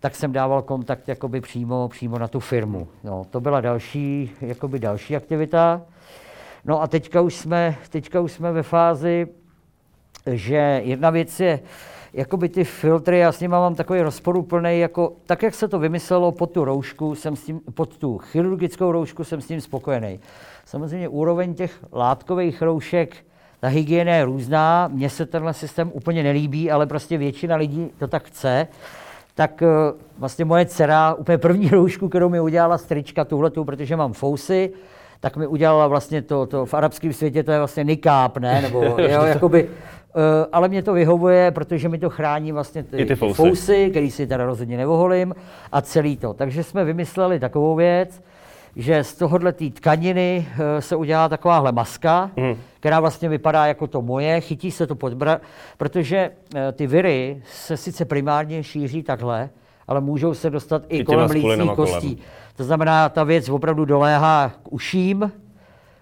tak 0.00 0.14
jsem 0.14 0.32
dával 0.32 0.62
kontakt 0.62 1.08
jakoby 1.08 1.40
přímo, 1.40 1.88
přímo 1.88 2.18
na 2.18 2.28
tu 2.28 2.40
firmu. 2.40 2.88
No, 3.04 3.24
to 3.30 3.40
byla 3.40 3.60
další, 3.60 4.30
jakoby 4.40 4.78
další 4.78 5.16
aktivita. 5.16 5.82
No 6.64 6.82
a 6.82 6.86
teďka 6.86 7.20
už 7.20 7.34
jsme, 7.34 7.76
teďka 7.90 8.20
už 8.20 8.32
jsme 8.32 8.52
ve 8.52 8.62
fázi, 8.62 9.26
že 10.26 10.80
jedna 10.84 11.10
věc 11.10 11.40
je, 11.40 11.60
jakoby 12.14 12.48
ty 12.48 12.64
filtry, 12.64 13.18
já 13.18 13.32
s 13.32 13.40
nimi 13.40 13.52
mám 13.52 13.74
takový 13.74 14.00
rozporuplný, 14.00 14.80
jako 14.80 15.12
tak, 15.26 15.42
jak 15.42 15.54
se 15.54 15.68
to 15.68 15.78
vymyslelo 15.78 16.32
pod 16.32 16.50
tu 16.50 16.64
roušku, 16.64 17.14
jsem 17.14 17.36
s 17.36 17.44
tím, 17.44 17.60
pod 17.74 17.96
tu 17.96 18.18
chirurgickou 18.18 18.92
roušku 18.92 19.24
jsem 19.24 19.40
s 19.40 19.46
tím 19.46 19.60
spokojený. 19.60 20.20
Samozřejmě 20.64 21.08
úroveň 21.08 21.54
těch 21.54 21.72
látkových 21.92 22.62
roušek, 22.62 23.16
ta 23.60 23.68
hygiena 23.68 24.14
je 24.14 24.24
různá, 24.24 24.88
mně 24.92 25.10
se 25.10 25.26
tenhle 25.26 25.54
systém 25.54 25.90
úplně 25.94 26.22
nelíbí, 26.22 26.70
ale 26.70 26.86
prostě 26.86 27.18
většina 27.18 27.56
lidí 27.56 27.90
to 27.98 28.08
tak 28.08 28.24
chce. 28.24 28.68
Tak 29.34 29.62
eh, 29.62 29.66
vlastně 30.18 30.44
moje 30.44 30.66
dcera, 30.66 31.14
úplně 31.14 31.38
první 31.38 31.68
roušku, 31.68 32.08
kterou 32.08 32.28
mi 32.28 32.40
udělala 32.40 32.78
strička, 32.78 33.24
tuhletu, 33.24 33.64
protože 33.64 33.96
mám 33.96 34.12
fousy, 34.12 34.72
tak 35.20 35.36
mi 35.36 35.46
udělala 35.46 35.86
vlastně 35.86 36.22
to, 36.22 36.46
to 36.46 36.66
v 36.66 36.74
arabském 36.74 37.12
světě, 37.12 37.42
to 37.42 37.52
je 37.52 37.58
vlastně 37.58 37.84
nikáb, 37.84 38.38
ne? 38.38 38.62
Nebo, 38.62 38.82
jo, 38.98 39.22
jakoby, 39.22 39.68
ale 40.52 40.68
mě 40.68 40.82
to 40.82 40.92
vyhovuje, 40.92 41.50
protože 41.50 41.88
mi 41.88 41.98
to 41.98 42.10
chrání 42.10 42.52
vlastně 42.52 42.82
ty, 42.82 43.04
ty 43.06 43.14
fousy, 43.14 43.34
fousy 43.34 43.90
který 43.90 44.10
si 44.10 44.26
teda 44.26 44.46
rozhodně 44.46 44.76
nevoholím, 44.76 45.34
a 45.72 45.80
celý 45.80 46.16
to. 46.16 46.34
Takže 46.34 46.62
jsme 46.62 46.84
vymysleli 46.84 47.40
takovou 47.40 47.74
věc, 47.74 48.22
že 48.76 49.04
z 49.04 49.14
tohohle 49.14 49.52
té 49.52 49.70
tkaniny 49.70 50.46
uh, 50.48 50.80
se 50.80 50.96
udělá 50.96 51.28
takováhle 51.28 51.72
maska, 51.72 52.30
mm. 52.36 52.56
která 52.80 53.00
vlastně 53.00 53.28
vypadá 53.28 53.66
jako 53.66 53.86
to 53.86 54.02
moje, 54.02 54.40
chytí 54.40 54.70
se 54.70 54.86
to 54.86 54.94
pod 54.94 55.14
bra, 55.14 55.40
protože 55.76 56.30
uh, 56.30 56.60
ty 56.72 56.86
viry 56.86 57.42
se 57.52 57.76
sice 57.76 58.04
primárně 58.04 58.62
šíří 58.62 59.02
takhle, 59.02 59.50
ale 59.88 60.00
můžou 60.00 60.34
se 60.34 60.50
dostat 60.50 60.82
i 60.88 61.04
kolem 61.04 61.30
lícních 61.30 61.70
kostí. 61.70 62.16
Kolem. 62.16 62.28
To 62.56 62.64
znamená, 62.64 63.08
ta 63.08 63.24
věc 63.24 63.48
opravdu 63.48 63.84
doléhá 63.84 64.52
k 64.62 64.72
uším, 64.72 65.32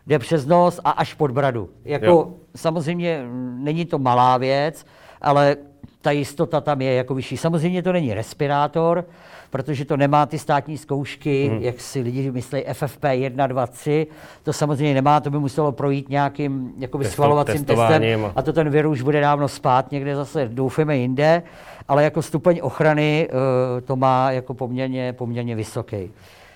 jde 0.07 0.19
přes 0.19 0.47
nos 0.47 0.81
a 0.85 0.91
až 0.91 1.15
pod 1.15 1.31
bradu. 1.31 1.69
Jako, 1.85 2.35
samozřejmě 2.57 3.25
není 3.57 3.85
to 3.85 3.99
malá 3.99 4.39
věc, 4.39 4.87
ale 5.21 5.57
ta 6.01 6.11
jistota 6.11 6.61
tam 6.61 6.81
je 6.81 6.95
jako 6.95 7.15
vyšší. 7.15 7.37
Samozřejmě 7.37 7.83
to 7.83 7.93
není 7.93 8.15
respirátor, 8.15 9.05
protože 9.51 9.85
to 9.85 9.97
nemá 9.97 10.27
ty 10.27 10.39
státní 10.39 10.79
zkoušky, 10.79 11.49
hmm. 11.49 11.63
jak 11.63 11.81
si 11.81 12.01
lidi 12.01 12.31
myslí 12.31 12.65
FFP 12.73 13.05
1, 13.11 13.47
2, 13.47 13.67
3. 13.67 14.07
To 14.43 14.53
samozřejmě 14.53 14.95
nemá, 14.95 15.21
to 15.21 15.31
by 15.31 15.39
muselo 15.39 15.73
projít 15.73 16.09
nějakým 16.09 16.73
jakoby 16.79 17.05
Testo, 17.05 17.13
schvalovacím 17.13 17.65
testem 17.65 18.33
a 18.37 18.43
to 18.43 18.53
ten 18.53 18.71
virus 18.71 18.93
už 18.93 19.03
bude 19.03 19.21
dávno 19.21 19.49
spát, 19.49 19.93
někde 19.93 20.17
zase 20.17 20.49
doufáme 20.49 20.97
jinde, 20.97 21.43
ale 21.89 22.05
jako 22.05 22.23
stupeň 22.23 22.61
ochrany 22.63 23.29
uh, 23.29 23.81
to 23.81 23.97
má 23.97 24.31
jako 24.31 24.55
poměrně, 24.55 25.13
poměrně 25.13 25.57
vysoký. 25.57 26.11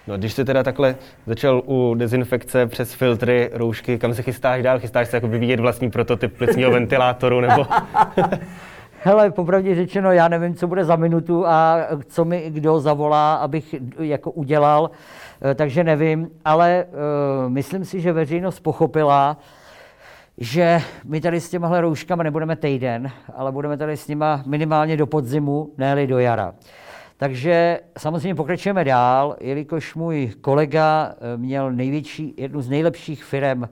No, 0.06 0.16
když 0.16 0.32
jsi 0.32 0.44
teda 0.44 0.62
takhle 0.62 0.96
začal 1.26 1.62
u 1.66 1.94
dezinfekce 1.94 2.66
přes 2.66 2.94
filtry, 2.94 3.50
roušky, 3.52 3.98
kam 3.98 4.14
se 4.14 4.22
chystáš 4.22 4.62
dál? 4.62 4.80
Chystáš 4.80 5.08
se 5.08 5.16
jako 5.16 5.28
vyvíjet 5.28 5.60
vlastní 5.60 5.90
prototyp 5.90 6.36
plicního 6.36 6.70
ventilátoru 6.70 7.40
nebo... 7.40 7.66
Hele, 9.02 9.30
popravdě 9.30 9.74
řečeno, 9.74 10.12
já 10.12 10.28
nevím, 10.28 10.54
co 10.54 10.66
bude 10.66 10.84
za 10.84 10.96
minutu 10.96 11.46
a 11.46 11.86
co 12.06 12.24
mi 12.24 12.50
kdo 12.50 12.80
zavolá, 12.80 13.34
abych 13.34 13.74
jako 13.98 14.30
udělal, 14.30 14.90
eh, 15.50 15.54
takže 15.54 15.84
nevím, 15.84 16.30
ale 16.44 16.84
uh, 16.84 17.50
myslím 17.50 17.84
si, 17.84 18.00
že 18.00 18.12
veřejnost 18.12 18.60
pochopila, 18.60 19.36
že 20.38 20.82
my 21.04 21.20
tady 21.20 21.40
s 21.40 21.50
těmahle 21.50 21.80
rouškama 21.80 22.22
nebudeme 22.22 22.56
týden, 22.56 23.10
ale 23.34 23.52
budeme 23.52 23.76
tady 23.76 23.96
s 23.96 24.08
nima 24.08 24.42
minimálně 24.46 24.96
do 24.96 25.06
podzimu, 25.06 25.70
ne 25.78 26.06
do 26.06 26.18
jara. 26.18 26.54
Takže 27.16 27.80
samozřejmě 27.98 28.34
pokračujeme 28.34 28.84
dál, 28.84 29.36
jelikož 29.40 29.94
můj 29.94 30.32
kolega 30.40 31.14
eh, 31.14 31.36
měl 31.36 31.72
největší, 31.72 32.34
jednu 32.36 32.60
z 32.60 32.68
nejlepších 32.68 33.24
firm 33.24 33.68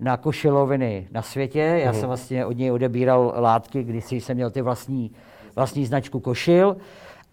na 0.00 0.16
košiloviny 0.16 1.08
na 1.12 1.22
světě. 1.22 1.80
Já 1.84 1.92
jsem 1.92 2.06
vlastně 2.06 2.46
od 2.46 2.56
něj 2.56 2.72
odebíral 2.72 3.34
látky, 3.36 3.82
když 3.82 4.12
jsem 4.12 4.36
měl 4.36 4.50
ty 4.50 4.62
vlastní, 4.62 5.12
vlastní 5.56 5.86
značku 5.86 6.20
košil. 6.20 6.76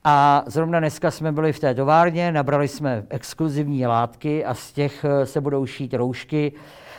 A 0.03 0.43
zrovna 0.47 0.79
dneska 0.79 1.11
jsme 1.11 1.31
byli 1.31 1.53
v 1.53 1.59
té 1.59 1.75
továrně, 1.75 2.31
nabrali 2.31 2.67
jsme 2.67 3.03
exkluzivní 3.09 3.87
látky 3.87 4.45
a 4.45 4.53
z 4.53 4.71
těch 4.73 5.05
eh, 5.05 5.25
se 5.25 5.41
budou 5.41 5.65
šít 5.65 5.93
roušky, 5.93 6.51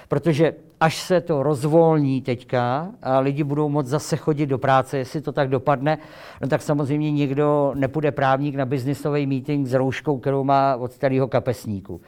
protože 0.08 0.54
až 0.80 0.96
se 0.96 1.20
to 1.20 1.42
rozvolní 1.42 2.22
teďka 2.22 2.88
a 3.02 3.18
lidi 3.18 3.44
budou 3.44 3.68
moct 3.68 3.86
zase 3.86 4.16
chodit 4.16 4.46
do 4.46 4.58
práce, 4.58 4.98
jestli 4.98 5.20
to 5.20 5.32
tak 5.32 5.48
dopadne, 5.48 5.98
no 6.42 6.48
tak 6.48 6.62
samozřejmě 6.62 7.12
někdo 7.12 7.72
nepůjde 7.74 8.12
právník 8.12 8.54
na 8.54 8.66
biznisový 8.66 9.26
meeting 9.26 9.66
s 9.66 9.74
rouškou, 9.74 10.18
kterou 10.18 10.44
má 10.44 10.76
od 10.76 10.92
starého 10.92 11.28
kapesníku. 11.28 12.00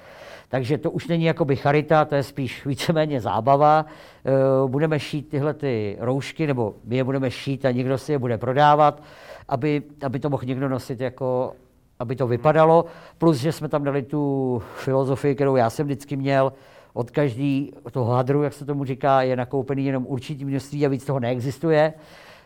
Takže 0.48 0.78
to 0.78 0.90
už 0.90 1.08
není 1.08 1.24
jakoby 1.24 1.56
charita, 1.56 2.04
to 2.04 2.14
je 2.14 2.22
spíš 2.22 2.66
víceméně 2.66 3.20
zábava. 3.20 3.86
Eh, 4.24 4.30
budeme 4.66 5.00
šít 5.00 5.28
tyhle 5.28 5.54
ty 5.54 5.96
roušky, 6.00 6.46
nebo 6.46 6.74
my 6.84 6.96
je 6.96 7.04
budeme 7.04 7.30
šít 7.30 7.64
a 7.64 7.70
někdo 7.70 7.98
si 7.98 8.12
je 8.12 8.18
bude 8.18 8.38
prodávat, 8.38 9.02
aby, 9.48 9.82
aby 10.02 10.20
to 10.20 10.30
mohl 10.30 10.42
někdo 10.46 10.68
nosit 10.68 11.00
jako 11.00 11.52
aby 11.98 12.16
to 12.16 12.26
vypadalo. 12.26 12.84
Plus, 13.18 13.36
že 13.36 13.52
jsme 13.52 13.68
tam 13.68 13.84
dali 13.84 14.02
tu 14.02 14.62
filozofii, 14.76 15.34
kterou 15.34 15.56
já 15.56 15.70
jsem 15.70 15.86
vždycky 15.86 16.16
měl, 16.16 16.52
od 16.92 17.10
každý 17.10 17.72
toho 17.92 18.12
hadru, 18.12 18.42
jak 18.42 18.52
se 18.52 18.64
tomu 18.64 18.84
říká, 18.84 19.22
je 19.22 19.36
nakoupený 19.36 19.86
jenom 19.86 20.06
určitý 20.06 20.44
množství 20.44 20.86
a 20.86 20.88
víc 20.88 21.04
toho 21.04 21.20
neexistuje. 21.20 21.92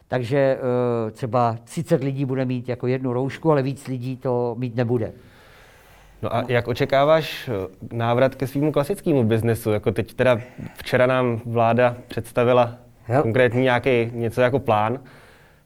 Takže 0.08 0.58
eh, 0.58 1.10
třeba 1.10 1.56
30 1.64 2.04
lidí 2.04 2.24
bude 2.24 2.44
mít 2.44 2.68
jako 2.68 2.86
jednu 2.86 3.12
roušku, 3.12 3.50
ale 3.50 3.62
víc 3.62 3.86
lidí 3.86 4.16
to 4.16 4.54
mít 4.58 4.76
nebude. 4.76 5.12
No 6.22 6.36
a 6.36 6.44
jak 6.48 6.68
očekáváš 6.68 7.48
eh, 7.48 7.68
návrat 7.92 8.34
ke 8.34 8.46
svýmu 8.46 8.72
klasickému 8.72 9.24
biznesu? 9.24 9.70
Jako 9.70 9.92
teď 9.92 10.14
teda 10.14 10.40
včera 10.74 11.06
nám 11.06 11.40
vláda 11.46 11.96
představila 12.08 12.74
Hel. 13.04 13.22
konkrétní 13.22 13.62
nějaký 13.62 14.10
něco 14.12 14.40
jako 14.40 14.58
plán 14.58 15.00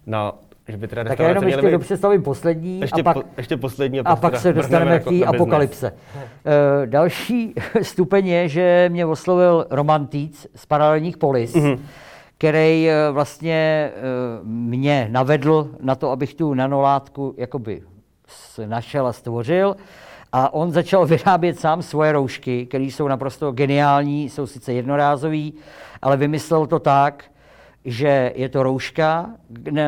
na 0.06 0.32
že 0.68 0.76
by 0.76 0.88
teda 0.88 1.04
tak 1.04 1.18
já 1.18 1.28
jenom 1.28 1.44
ještě 1.44 1.70
být... 1.70 1.78
představím 1.78 2.22
poslední 2.22 2.80
ještě 2.80 3.00
a 3.00 3.04
pak, 3.04 3.16
po, 3.16 3.22
ještě 3.36 3.56
poslední 3.56 4.00
a, 4.00 4.02
a 4.08 4.16
pak 4.16 4.36
se 4.36 4.52
dostaneme 4.52 5.00
k 5.00 5.04
té 5.04 5.24
apokalypse. 5.24 5.92
Uh, 5.92 6.86
další 6.86 7.54
stupeň 7.82 8.26
je, 8.26 8.48
že 8.48 8.88
mě 8.92 9.06
oslovil 9.06 9.66
romantíc 9.70 10.46
z 10.54 10.66
paralelních 10.66 11.16
polis, 11.16 11.54
mm-hmm. 11.54 11.78
který 12.38 12.88
uh, 12.88 13.14
vlastně 13.14 13.90
uh, 13.96 14.48
mě 14.48 15.08
navedl 15.10 15.70
na 15.80 15.94
to, 15.94 16.10
abych 16.10 16.34
tu 16.34 16.54
nanolátku 16.54 17.34
jakoby 17.36 17.82
našel 18.66 19.06
a 19.06 19.12
stvořil. 19.12 19.76
A 20.32 20.54
on 20.54 20.70
začal 20.70 21.06
vyrábět 21.06 21.60
sám 21.60 21.82
svoje 21.82 22.12
roušky, 22.12 22.66
které 22.66 22.84
jsou 22.84 23.08
naprosto 23.08 23.52
geniální, 23.52 24.28
jsou 24.28 24.46
sice 24.46 24.72
jednorázový, 24.72 25.54
ale 26.02 26.16
vymyslel 26.16 26.66
to 26.66 26.78
tak, 26.78 27.24
že 27.90 28.32
je 28.34 28.48
to 28.48 28.62
rouška, 28.62 29.30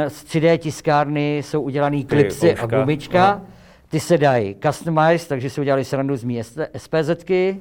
z 0.09 0.25
3D 0.25 0.59
tiskárny 0.59 1.39
jsou 1.39 1.61
udělané 1.61 2.05
klipsy 2.05 2.55
a 2.55 2.67
gumička, 2.67 3.25
Aha. 3.25 3.41
ty 3.89 4.01
se 4.01 4.19
dají 4.19 4.57
customize, 4.63 5.29
takže 5.29 5.51
si 5.51 5.61
udělali 5.61 5.85
srandu 5.85 6.17
z 6.17 6.25
mý 6.25 6.43
SPZky. 6.77 7.61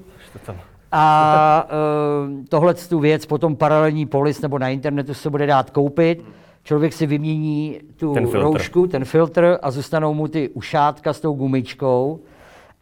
A 0.92 1.68
uh, 2.30 2.46
tohle 2.50 2.74
tu 2.74 3.00
věc 3.00 3.26
potom 3.26 3.56
paralelní 3.56 4.06
polis 4.06 4.42
nebo 4.42 4.60
na 4.60 4.70
internetu 4.70 5.14
se 5.14 5.30
bude 5.30 5.46
dát 5.46 5.70
koupit. 5.70 6.26
Člověk 6.64 6.94
si 6.94 7.06
vymění 7.06 7.80
tu 7.96 8.14
ten 8.14 8.26
roušku, 8.26 8.88
ten 8.88 9.06
filtr 9.06 9.58
a 9.62 9.72
zůstanou 9.72 10.14
mu 10.14 10.28
ty 10.28 10.50
ušátka 10.50 11.14
s 11.14 11.20
tou 11.20 11.34
gumičkou. 11.34 12.20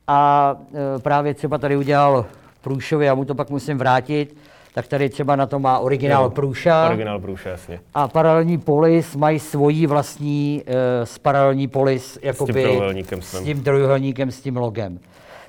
A 0.08 0.56
uh, 0.60 1.02
právě 1.02 1.34
třeba 1.34 1.58
tady 1.58 1.78
udělal 1.78 2.26
Průšovi, 2.62 3.06
já 3.06 3.16
mu 3.16 3.26
to 3.26 3.36
pak 3.36 3.50
musím 3.50 3.78
vrátit, 3.78 4.36
tak 4.78 4.88
tady 4.88 5.10
třeba 5.10 5.36
na 5.36 5.46
to 5.46 5.60
má 5.60 5.80
originál 5.80 6.24
jo, 6.24 6.30
Průša. 6.30 6.88
Originál 6.88 7.20
Průša, 7.20 7.50
jasně. 7.50 7.80
A 7.94 8.08
paralelní 8.08 8.58
polis 8.58 9.16
mají 9.16 9.40
svoji 9.40 9.88
vlastní 9.88 10.64
uh, 10.68 10.74
s 11.04 11.18
paralelní 11.18 11.68
polis 11.68 12.20
jakoby, 12.22 12.54
s 12.54 12.56
tím 12.56 12.64
trojuhelníkem, 12.64 13.22
s 13.22 13.44
tím, 13.44 13.64
trojuhelníkem, 13.64 14.32
s 14.32 14.42
tím 14.42 14.58
logem. 14.58 15.00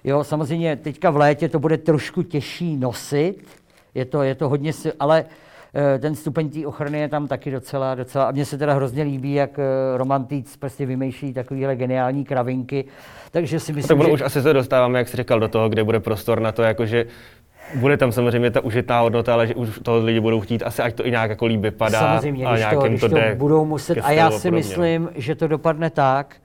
Jo, 0.04 0.24
samozřejmě 0.24 0.76
teďka 0.76 1.10
v 1.10 1.16
létě 1.16 1.48
to 1.48 1.58
bude 1.58 1.78
trošku 1.78 2.22
těžší 2.22 2.76
nosit, 2.76 3.36
je 3.94 4.04
to, 4.04 4.22
je 4.22 4.34
to 4.34 4.48
hodně, 4.48 4.72
ale 5.00 5.24
uh, 5.24 6.00
ten 6.00 6.14
stupeň 6.14 6.50
té 6.50 6.66
ochrany 6.66 7.00
je 7.00 7.08
tam 7.08 7.28
taky 7.28 7.50
docela, 7.50 7.94
docela. 7.94 8.24
A 8.24 8.30
mně 8.30 8.44
se 8.44 8.58
teda 8.58 8.74
hrozně 8.74 9.02
líbí, 9.02 9.34
jak 9.34 9.58
uh, 9.58 9.64
romantíc 9.96 10.56
prostě 10.56 10.86
vymýšlí 10.86 11.32
takovéhle 11.32 11.76
geniální 11.76 12.24
kravinky. 12.24 12.84
Takže 13.30 13.60
si 13.60 13.72
myslím, 13.72 13.98
tak 13.98 14.06
že... 14.06 14.12
už 14.12 14.20
asi 14.20 14.42
se 14.42 14.52
dostáváme, 14.52 14.98
jak 14.98 15.08
jsi 15.08 15.16
říkal, 15.16 15.40
do 15.40 15.48
toho, 15.48 15.68
kde 15.68 15.84
bude 15.84 16.00
prostor 16.00 16.40
na 16.40 16.52
to, 16.52 16.62
jakože 16.62 17.06
bude 17.74 17.96
tam 17.96 18.12
samozřejmě 18.12 18.50
ta 18.50 18.60
užitná 18.60 19.00
hodnota, 19.00 19.32
ale 19.32 19.46
že 19.46 19.54
už 19.54 19.80
toho 19.82 19.98
lidi 19.98 20.20
budou 20.20 20.40
chtít 20.40 20.62
asi, 20.62 20.82
ať 20.82 20.94
to 20.94 21.06
i 21.06 21.10
nějak 21.10 21.30
jako 21.30 21.46
líp 21.46 21.60
vypadá. 21.60 22.00
Samozřejmě, 22.00 22.46
a 22.46 22.54
když 22.54 22.66
to, 22.70 22.80
když 22.80 23.00
to, 23.00 23.08
to 23.08 23.16
budou 23.34 23.64
muset. 23.64 23.98
A 24.02 24.10
já 24.10 24.30
si 24.30 24.50
myslím, 24.50 25.10
že 25.14 25.34
to 25.34 25.48
dopadne 25.48 25.90
tak, 25.90 26.36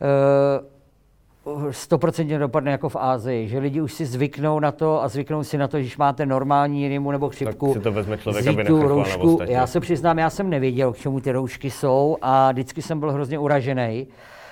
uh, 0.00 1.70
stoprocentně 1.70 2.38
dopadne 2.38 2.70
jako 2.70 2.88
v 2.88 2.96
Ázii, 2.96 3.48
že 3.48 3.58
lidi 3.58 3.80
už 3.80 3.92
si 3.92 4.06
zvyknou 4.06 4.60
na 4.60 4.72
to 4.72 5.02
a 5.02 5.08
zvyknou 5.08 5.44
si 5.44 5.58
na 5.58 5.68
to, 5.68 5.78
když 5.78 5.96
máte 5.96 6.26
normální 6.26 6.88
rýmu 6.88 7.10
nebo 7.10 7.28
chřipku. 7.28 7.66
Tak 7.66 7.76
si 7.76 7.82
to 7.82 7.92
vezme 7.92 8.18
člověk, 8.18 8.46
aby 8.46 8.64
tu 8.64 8.82
roušku. 8.82 9.38
Já 9.48 9.66
se 9.66 9.80
přiznám, 9.80 10.18
já 10.18 10.30
jsem 10.30 10.50
nevěděl, 10.50 10.92
k 10.92 10.96
čemu 10.96 11.20
ty 11.20 11.32
roušky 11.32 11.70
jsou 11.70 12.16
a 12.22 12.52
vždycky 12.52 12.82
jsem 12.82 13.00
byl 13.00 13.12
hrozně 13.12 13.38
uražený, 13.38 14.06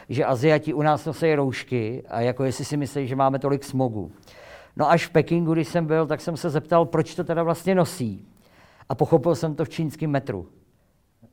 že 0.09 0.25
Aziati 0.25 0.75
u 0.75 0.83
nás 0.83 1.05
nosí 1.05 1.35
roušky 1.35 2.03
a 2.09 2.21
jako 2.21 2.45
jestli 2.45 2.65
si 2.65 2.77
myslí, 2.77 3.07
že 3.07 3.17
máme 3.17 3.39
tolik 3.39 3.65
smogu. 3.65 4.11
No 4.79 4.91
až 4.91 5.07
v 5.07 5.11
Pekingu, 5.11 5.55
když 5.55 5.69
jsem 5.69 5.87
byl, 5.87 6.07
tak 6.07 6.21
jsem 6.21 6.37
se 6.37 6.51
zeptal, 6.51 6.85
proč 6.85 7.15
to 7.15 7.25
teda 7.25 7.43
vlastně 7.43 7.75
nosí. 7.75 8.25
A 8.89 8.95
pochopil 8.95 9.35
jsem 9.35 9.55
to 9.55 9.65
v 9.65 9.69
čínském 9.69 10.11
metru. 10.11 10.47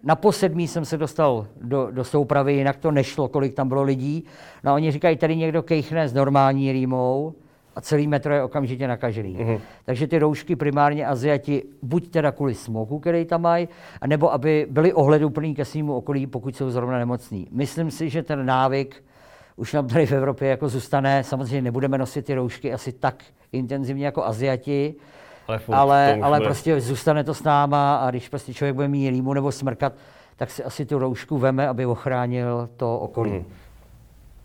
Na 0.03 0.15
posedmí 0.15 0.67
jsem 0.67 0.86
se 0.86 0.97
dostal 0.97 1.47
do, 1.62 1.88
do 1.91 2.03
soupravy, 2.03 2.53
jinak 2.53 2.77
to 2.77 2.91
nešlo, 2.91 3.27
kolik 3.27 3.53
tam 3.53 3.67
bylo 3.67 3.84
lidí. 3.84 4.23
No 4.63 4.71
a 4.71 4.75
oni 4.75 4.91
říkají, 4.91 5.17
tady 5.17 5.36
někdo 5.36 5.63
kejchne 5.63 6.08
s 6.08 6.13
normální 6.13 6.71
rýmou 6.71 7.34
a 7.75 7.81
celý 7.81 8.08
metro 8.08 8.34
je 8.34 8.43
okamžitě 8.43 8.88
nakažený. 8.88 9.38
Mm-hmm. 9.38 9.60
Takže 9.86 10.08
ty 10.08 10.19
roušky 10.19 10.55
primárně 10.55 11.08
Aziati 11.08 11.63
buď 11.81 12.10
teda 12.10 12.31
kvůli 12.31 12.55
smoku, 12.55 12.99
který 12.99 13.25
tam 13.25 13.41
mají, 13.41 13.67
anebo 14.01 14.34
aby 14.34 14.67
byli 14.69 14.93
ohleduplní 14.93 15.55
ke 15.55 15.65
svýmu 15.65 15.95
okolí, 15.95 16.27
pokud 16.27 16.55
jsou 16.55 16.69
zrovna 16.69 16.97
nemocní. 16.97 17.47
Myslím 17.51 17.91
si, 17.91 18.10
že 18.10 18.23
ten 18.23 18.45
návyk 18.45 19.03
už 19.55 19.73
nám 19.73 19.87
tady 19.87 20.05
v 20.05 20.11
Evropě 20.11 20.49
jako 20.49 20.69
zůstane. 20.69 21.23
Samozřejmě 21.23 21.61
nebudeme 21.61 21.97
nosit 21.97 22.25
ty 22.25 22.35
roušky 22.35 22.73
asi 22.73 22.91
tak 22.91 23.23
intenzivně 23.51 24.05
jako 24.05 24.25
Aziati, 24.25 24.95
ale, 25.47 25.59
ale, 25.73 26.19
ale 26.21 26.41
prostě 26.41 26.81
zůstane 26.81 27.23
to 27.23 27.33
s 27.33 27.43
náma 27.43 27.95
a 27.95 28.09
když 28.09 28.29
prostě 28.29 28.53
člověk 28.53 28.75
bude 28.75 28.87
mít 28.87 29.09
rýmu 29.09 29.33
nebo 29.33 29.51
smrkat, 29.51 29.93
tak 30.35 30.51
si 30.51 30.63
asi 30.63 30.85
tu 30.85 30.99
roušku 30.99 31.37
veme, 31.37 31.67
aby 31.67 31.85
ochránil 31.85 32.69
to 32.77 32.99
okolí. 32.99 33.31
Hmm. 33.31 33.45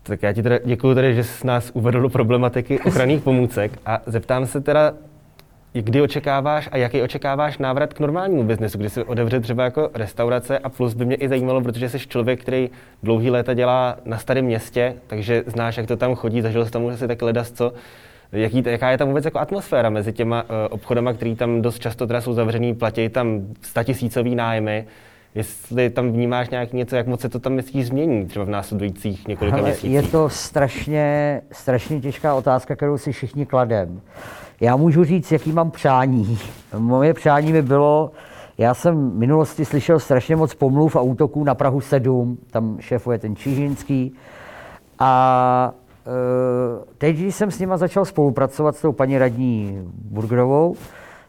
Tak 0.02 0.22
já 0.22 0.32
ti 0.32 0.42
teda 0.42 0.58
děkuji, 0.64 0.94
tedy, 0.94 1.14
že 1.14 1.24
jsi 1.24 1.46
nás 1.46 1.70
uvedl 1.74 2.00
do 2.00 2.08
problematiky 2.08 2.80
ochranných 2.80 3.22
pomůcek 3.22 3.78
a 3.86 4.00
zeptám 4.06 4.46
se 4.46 4.60
teda, 4.60 4.94
kdy 5.72 6.02
očekáváš 6.02 6.68
a 6.72 6.76
jaký 6.76 7.02
očekáváš 7.02 7.58
návrat 7.58 7.94
k 7.94 8.00
normálnímu 8.00 8.44
biznesu, 8.44 8.78
kdy 8.78 8.90
se 8.90 9.04
otevře 9.04 9.40
třeba 9.40 9.64
jako 9.64 9.90
restaurace 9.94 10.58
a 10.58 10.68
plus 10.68 10.94
by 10.94 11.04
mě 11.04 11.16
i 11.16 11.28
zajímalo, 11.28 11.60
protože 11.60 11.88
jsi 11.88 11.98
člověk, 11.98 12.40
který 12.40 12.70
dlouhý 13.02 13.30
léta 13.30 13.54
dělá 13.54 13.96
na 14.04 14.18
starém 14.18 14.44
městě, 14.44 14.94
takže 15.06 15.44
znáš, 15.46 15.76
jak 15.76 15.86
to 15.86 15.96
tam 15.96 16.14
chodí, 16.14 16.42
zažil 16.42 16.64
jsi 16.64 16.70
tam 16.70 16.86
asi 16.86 17.08
tak 17.08 17.22
ledas 17.22 17.52
co. 17.52 17.72
Jaký, 18.32 18.62
jaká 18.66 18.90
je 18.90 18.98
tam 18.98 19.08
vůbec 19.08 19.24
jako 19.24 19.38
atmosféra 19.38 19.90
mezi 19.90 20.12
těma 20.12 20.42
uh, 20.42 20.48
obchodama, 20.70 21.12
který 21.12 21.36
tam 21.36 21.62
dost 21.62 21.78
často 21.78 22.06
teda 22.06 22.20
jsou 22.20 22.34
zavřený, 22.34 22.74
platí 22.74 23.08
tam 23.08 23.46
statisícový 23.60 24.34
nájmy, 24.34 24.86
jestli 25.34 25.90
tam 25.90 26.12
vnímáš 26.12 26.50
nějak 26.50 26.72
něco, 26.72 26.96
jak 26.96 27.06
moc 27.06 27.20
se 27.20 27.28
to 27.28 27.38
tam 27.38 27.52
myslíš 27.52 27.86
změní 27.86 28.26
třeba 28.26 28.44
v 28.44 28.48
následujících 28.48 29.28
několika 29.28 29.56
Ale 29.56 29.66
měsících? 29.66 29.90
Je 29.90 30.02
to 30.02 30.28
strašně, 30.28 31.40
strašně 31.52 32.00
těžká 32.00 32.34
otázka, 32.34 32.76
kterou 32.76 32.98
si 32.98 33.12
všichni 33.12 33.46
kladem. 33.46 34.00
Já 34.60 34.76
můžu 34.76 35.04
říct, 35.04 35.32
jaký 35.32 35.52
mám 35.52 35.70
přání. 35.70 36.38
Moje 36.78 37.14
přání 37.14 37.52
by 37.52 37.62
bylo, 37.62 38.10
já 38.58 38.74
jsem 38.74 39.10
v 39.10 39.14
minulosti 39.14 39.64
slyšel 39.64 39.98
strašně 39.98 40.36
moc 40.36 40.54
pomluv 40.54 40.96
a 40.96 41.00
útoků 41.00 41.44
na 41.44 41.54
Prahu 41.54 41.80
7, 41.80 42.38
tam 42.50 42.76
šéfuje 42.80 43.18
ten 43.18 43.36
Čižinský. 43.36 44.14
A 44.98 45.72
e, 46.06 46.94
teď, 46.98 47.16
když 47.16 47.34
jsem 47.34 47.50
s 47.50 47.58
nima 47.58 47.76
začal 47.76 48.04
spolupracovat 48.04 48.76
s 48.76 48.80
tou 48.80 48.92
paní 48.92 49.18
radní 49.18 49.82
Burgerovou, 50.10 50.76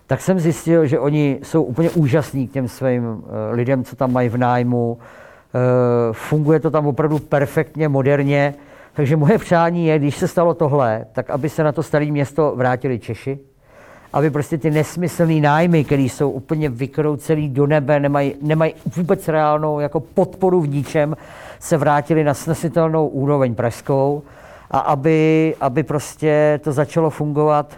tak 0.08 0.22
jsem 0.22 0.40
zjistil, 0.40 0.86
že 0.86 1.00
oni 1.00 1.40
jsou 1.44 1.64
úplně 1.64 1.90
úžasní 1.90 2.48
k 2.48 2.52
těm 2.52 2.68
svým 2.68 3.04
e, 3.06 3.56
lidem, 3.56 3.84
co 3.84 3.96
tam 3.96 4.14
mají 4.14 4.30
v 4.30 4.38
nájmu. 4.38 4.98
E, 5.00 6.14
funguje 6.14 6.60
to 6.60 6.72
tam 6.72 6.88
opravdu 6.88 7.20
perfektně, 7.20 7.90
moderně. 7.90 8.54
Takže 8.94 9.16
moje 9.16 9.38
přání 9.38 9.86
je, 9.88 10.00
když 10.00 10.16
se 10.16 10.28
stalo 10.28 10.54
tohle, 10.54 11.06
tak 11.12 11.30
aby 11.30 11.50
se 11.50 11.64
na 11.64 11.72
to 11.72 11.84
staré 11.84 12.06
město 12.06 12.54
vrátili 12.56 13.00
Češi, 13.00 13.40
aby 14.14 14.30
prostě 14.30 14.58
ty 14.58 14.72
nesmyslné 14.72 15.42
nájmy, 15.42 15.84
které 15.84 16.02
jsou 16.02 16.30
úplně 16.30 16.70
vykroucelý 16.70 17.50
do 17.50 17.68
nebe, 17.68 18.00
nemají, 18.00 18.36
nemají 18.42 18.74
vůbec 18.96 19.28
reálnou 19.28 19.80
jako 19.80 20.00
podporu 20.00 20.62
v 20.62 20.68
ničem, 20.68 21.18
se 21.60 21.78
vrátili 21.78 22.24
na 22.24 22.34
snesitelnou 22.34 23.08
úroveň 23.08 23.56
pražskou. 23.56 24.24
A 24.72 24.80
aby, 24.80 25.56
aby 25.62 25.84
prostě 25.84 26.60
to 26.64 26.72
začalo 26.72 27.10
fungovat 27.10 27.78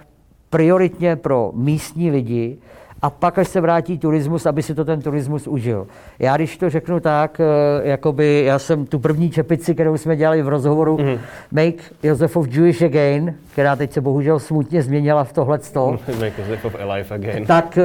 prioritně 0.50 1.16
pro 1.16 1.52
místní 1.56 2.12
lidi 2.12 2.58
a 3.04 3.10
pak, 3.10 3.38
až 3.38 3.48
se 3.48 3.62
vrátí 3.62 3.98
turismus, 3.98 4.46
aby 4.46 4.64
si 4.64 4.76
to 4.76 4.86
ten 4.86 5.02
turismus 5.02 5.48
užil. 5.48 5.88
Já 6.20 6.36
když 6.36 6.58
to 6.58 6.70
řeknu 6.70 7.00
tak, 7.00 7.40
eh, 7.40 7.88
jakoby 7.90 8.44
já 8.46 8.60
jsem 8.60 8.86
tu 8.86 9.00
první 9.00 9.30
čepici, 9.32 9.74
kterou 9.74 9.98
jsme 9.98 10.16
dělali 10.16 10.42
v 10.42 10.48
rozhovoru 10.48 10.98
mm-hmm. 10.98 11.20
Make 11.52 11.84
Josefov 12.04 12.48
Jewish 12.48 12.82
Again, 12.82 13.36
která 13.52 13.76
teď 13.76 13.92
se 13.92 14.02
bohužel 14.02 14.40
smutně 14.40 14.82
změnila 14.82 15.24
v 15.24 15.34
tohle 15.34 15.60
Make 16.20 16.34
Josefov 16.38 16.76
Alive 16.82 17.16
Again. 17.16 17.46
Tak 17.46 17.78
eh, 17.78 17.84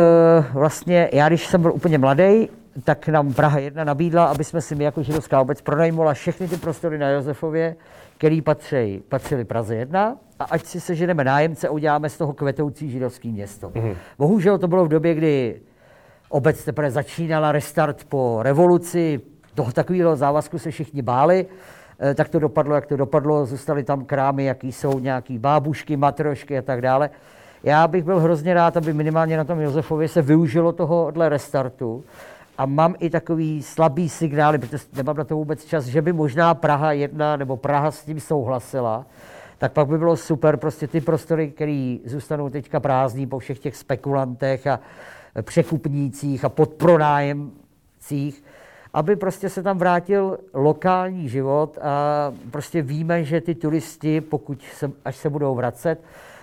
vlastně 0.52 1.08
já, 1.12 1.28
když 1.28 1.46
jsem 1.46 1.62
byl 1.62 1.72
úplně 1.72 1.98
mladý, 1.98 2.48
tak 2.84 3.08
nám 3.08 3.34
Praha 3.34 3.58
1 3.58 3.84
nabídla, 3.84 4.24
aby 4.24 4.44
jsme 4.44 4.60
si 4.60 4.74
my 4.74 4.84
jako 4.84 5.02
židovská 5.02 5.40
obec 5.40 5.60
pronajmovala 5.60 6.14
všechny 6.14 6.48
ty 6.48 6.56
prostory 6.56 6.98
na 6.98 7.08
Josefově, 7.08 7.76
který 8.18 8.42
patří, 8.42 9.02
patřili 9.08 9.44
Praze 9.44 9.76
1 9.76 10.16
a 10.38 10.44
ať 10.44 10.64
si 10.64 10.80
seženeme 10.80 11.24
nájemce 11.24 11.68
a 11.68 11.70
uděláme 11.70 12.08
z 12.08 12.18
toho 12.18 12.32
kvetoucí 12.32 12.90
židovský 12.90 13.32
město. 13.32 13.70
Mm-hmm. 13.70 13.94
Bohužel 14.18 14.58
to 14.58 14.68
bylo 14.68 14.84
v 14.84 14.88
době, 14.88 15.14
kdy 15.14 15.60
obec 16.28 16.64
teprve 16.64 16.90
začínala 16.90 17.52
restart 17.52 18.04
po 18.04 18.38
revoluci, 18.42 19.20
toho 19.54 19.72
takového 19.72 20.16
závazku 20.16 20.58
se 20.58 20.70
všichni 20.70 21.02
báli, 21.02 21.46
e, 22.00 22.14
tak 22.14 22.28
to 22.28 22.38
dopadlo, 22.38 22.74
jak 22.74 22.86
to 22.86 22.96
dopadlo, 22.96 23.46
zůstaly 23.46 23.84
tam 23.84 24.04
krámy, 24.04 24.44
jaký 24.44 24.72
jsou 24.72 24.98
nějaký 24.98 25.38
bábušky, 25.38 25.96
matrošky 25.96 26.58
a 26.58 26.62
tak 26.62 26.82
dále. 26.82 27.10
Já 27.62 27.88
bych 27.88 28.04
byl 28.04 28.20
hrozně 28.20 28.54
rád, 28.54 28.76
aby 28.76 28.92
minimálně 28.92 29.36
na 29.36 29.44
tom 29.44 29.60
Josefově 29.60 30.08
se 30.08 30.22
využilo 30.22 30.72
tohohle 30.72 31.28
restartu 31.28 32.04
a 32.58 32.66
mám 32.66 32.94
i 32.98 33.10
takový 33.10 33.62
slabý 33.62 34.08
signály, 34.08 34.58
protože 34.58 34.78
nemám 34.92 35.16
na 35.16 35.24
to 35.24 35.36
vůbec 35.36 35.64
čas, 35.64 35.84
že 35.84 36.02
by 36.02 36.12
možná 36.12 36.54
Praha 36.54 36.92
jedna 36.92 37.36
nebo 37.36 37.56
Praha 37.56 37.90
s 37.90 38.04
tím 38.04 38.20
souhlasila, 38.20 39.06
tak 39.58 39.72
pak 39.72 39.88
by 39.88 39.98
bylo 39.98 40.16
super 40.16 40.56
prostě 40.56 40.86
ty 40.86 41.00
prostory, 41.00 41.50
které 41.50 41.96
zůstanou 42.04 42.50
teďka 42.50 42.80
prázdní 42.80 43.26
po 43.26 43.38
všech 43.38 43.58
těch 43.58 43.76
spekulantech 43.76 44.66
a 44.66 44.80
překupnících 45.42 46.44
a 46.44 46.48
podpronájemcích, 46.48 48.44
aby 48.94 49.16
prostě 49.16 49.48
se 49.48 49.62
tam 49.62 49.78
vrátil 49.78 50.38
lokální 50.54 51.28
život 51.28 51.78
a 51.82 52.32
prostě 52.50 52.82
víme, 52.82 53.24
že 53.24 53.40
ty 53.40 53.54
turisti, 53.54 54.20
pokud 54.20 54.62
se, 54.62 54.90
až 55.04 55.16
se 55.16 55.30
budou 55.30 55.54
vracet, 55.54 56.00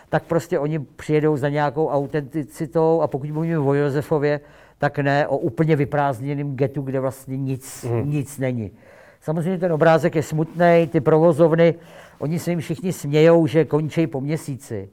tak 0.10 0.24
prostě 0.24 0.60
oni 0.60 0.80
přijedou 0.80 1.38
za 1.38 1.50
nějakou 1.50 1.88
autenticitou 1.88 3.02
a 3.02 3.08
pokud 3.08 3.30
mluvíme 3.30 3.60
o 3.60 3.74
Josefově, 3.74 4.40
tak 4.78 5.00
ne 5.00 5.28
o 5.28 5.38
úplně 5.38 5.76
vyprázdněném 5.76 6.56
getu, 6.56 6.82
kde 6.82 7.00
vlastně 7.00 7.38
nic, 7.38 7.86
mm. 7.90 8.10
nic 8.10 8.38
není. 8.38 8.72
Samozřejmě 9.22 9.58
ten 9.58 9.74
obrázek 9.74 10.16
je 10.16 10.24
smutný, 10.24 10.90
ty 10.92 11.02
provozovny, 11.02 11.76
oni 12.20 12.40
se 12.40 12.50
jim 12.50 12.60
všichni 12.60 12.94
smějou, 12.94 13.48
že 13.48 13.66
končí 13.66 14.08
po 14.08 14.22
měsíci. 14.22 14.90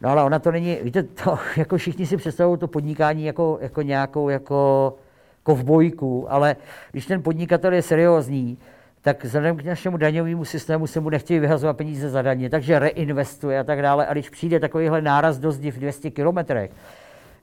No 0.00 0.08
ale 0.10 0.24
ona 0.24 0.38
to 0.38 0.52
není, 0.52 0.78
víte, 0.82 1.02
to, 1.02 1.38
jako 1.56 1.76
všichni 1.76 2.06
si 2.06 2.16
představují 2.16 2.58
to 2.58 2.68
podnikání 2.68 3.24
jako, 3.24 3.58
jako 3.60 3.82
nějakou 3.82 4.28
jako 4.28 4.94
kovbojku, 5.42 6.32
ale 6.32 6.56
když 6.92 7.06
ten 7.06 7.22
podnikatel 7.22 7.72
je 7.72 7.82
seriózní, 7.82 8.58
tak 9.02 9.24
vzhledem 9.24 9.56
k 9.56 9.64
našemu 9.64 9.96
daňovému 9.96 10.44
systému 10.44 10.86
se 10.86 11.00
mu 11.00 11.10
nechtějí 11.10 11.40
vyhazovat 11.40 11.76
peníze 11.76 12.10
za 12.10 12.22
daně, 12.22 12.50
takže 12.50 12.78
reinvestuje 12.78 13.60
a 13.60 13.64
tak 13.64 13.82
dále. 13.82 14.06
A 14.06 14.12
když 14.12 14.30
přijde 14.30 14.60
takovýhle 14.60 15.02
náraz 15.02 15.38
do 15.38 15.52
zdi 15.52 15.70
v 15.70 15.78
200 15.78 16.10
kilometrech, 16.10 16.70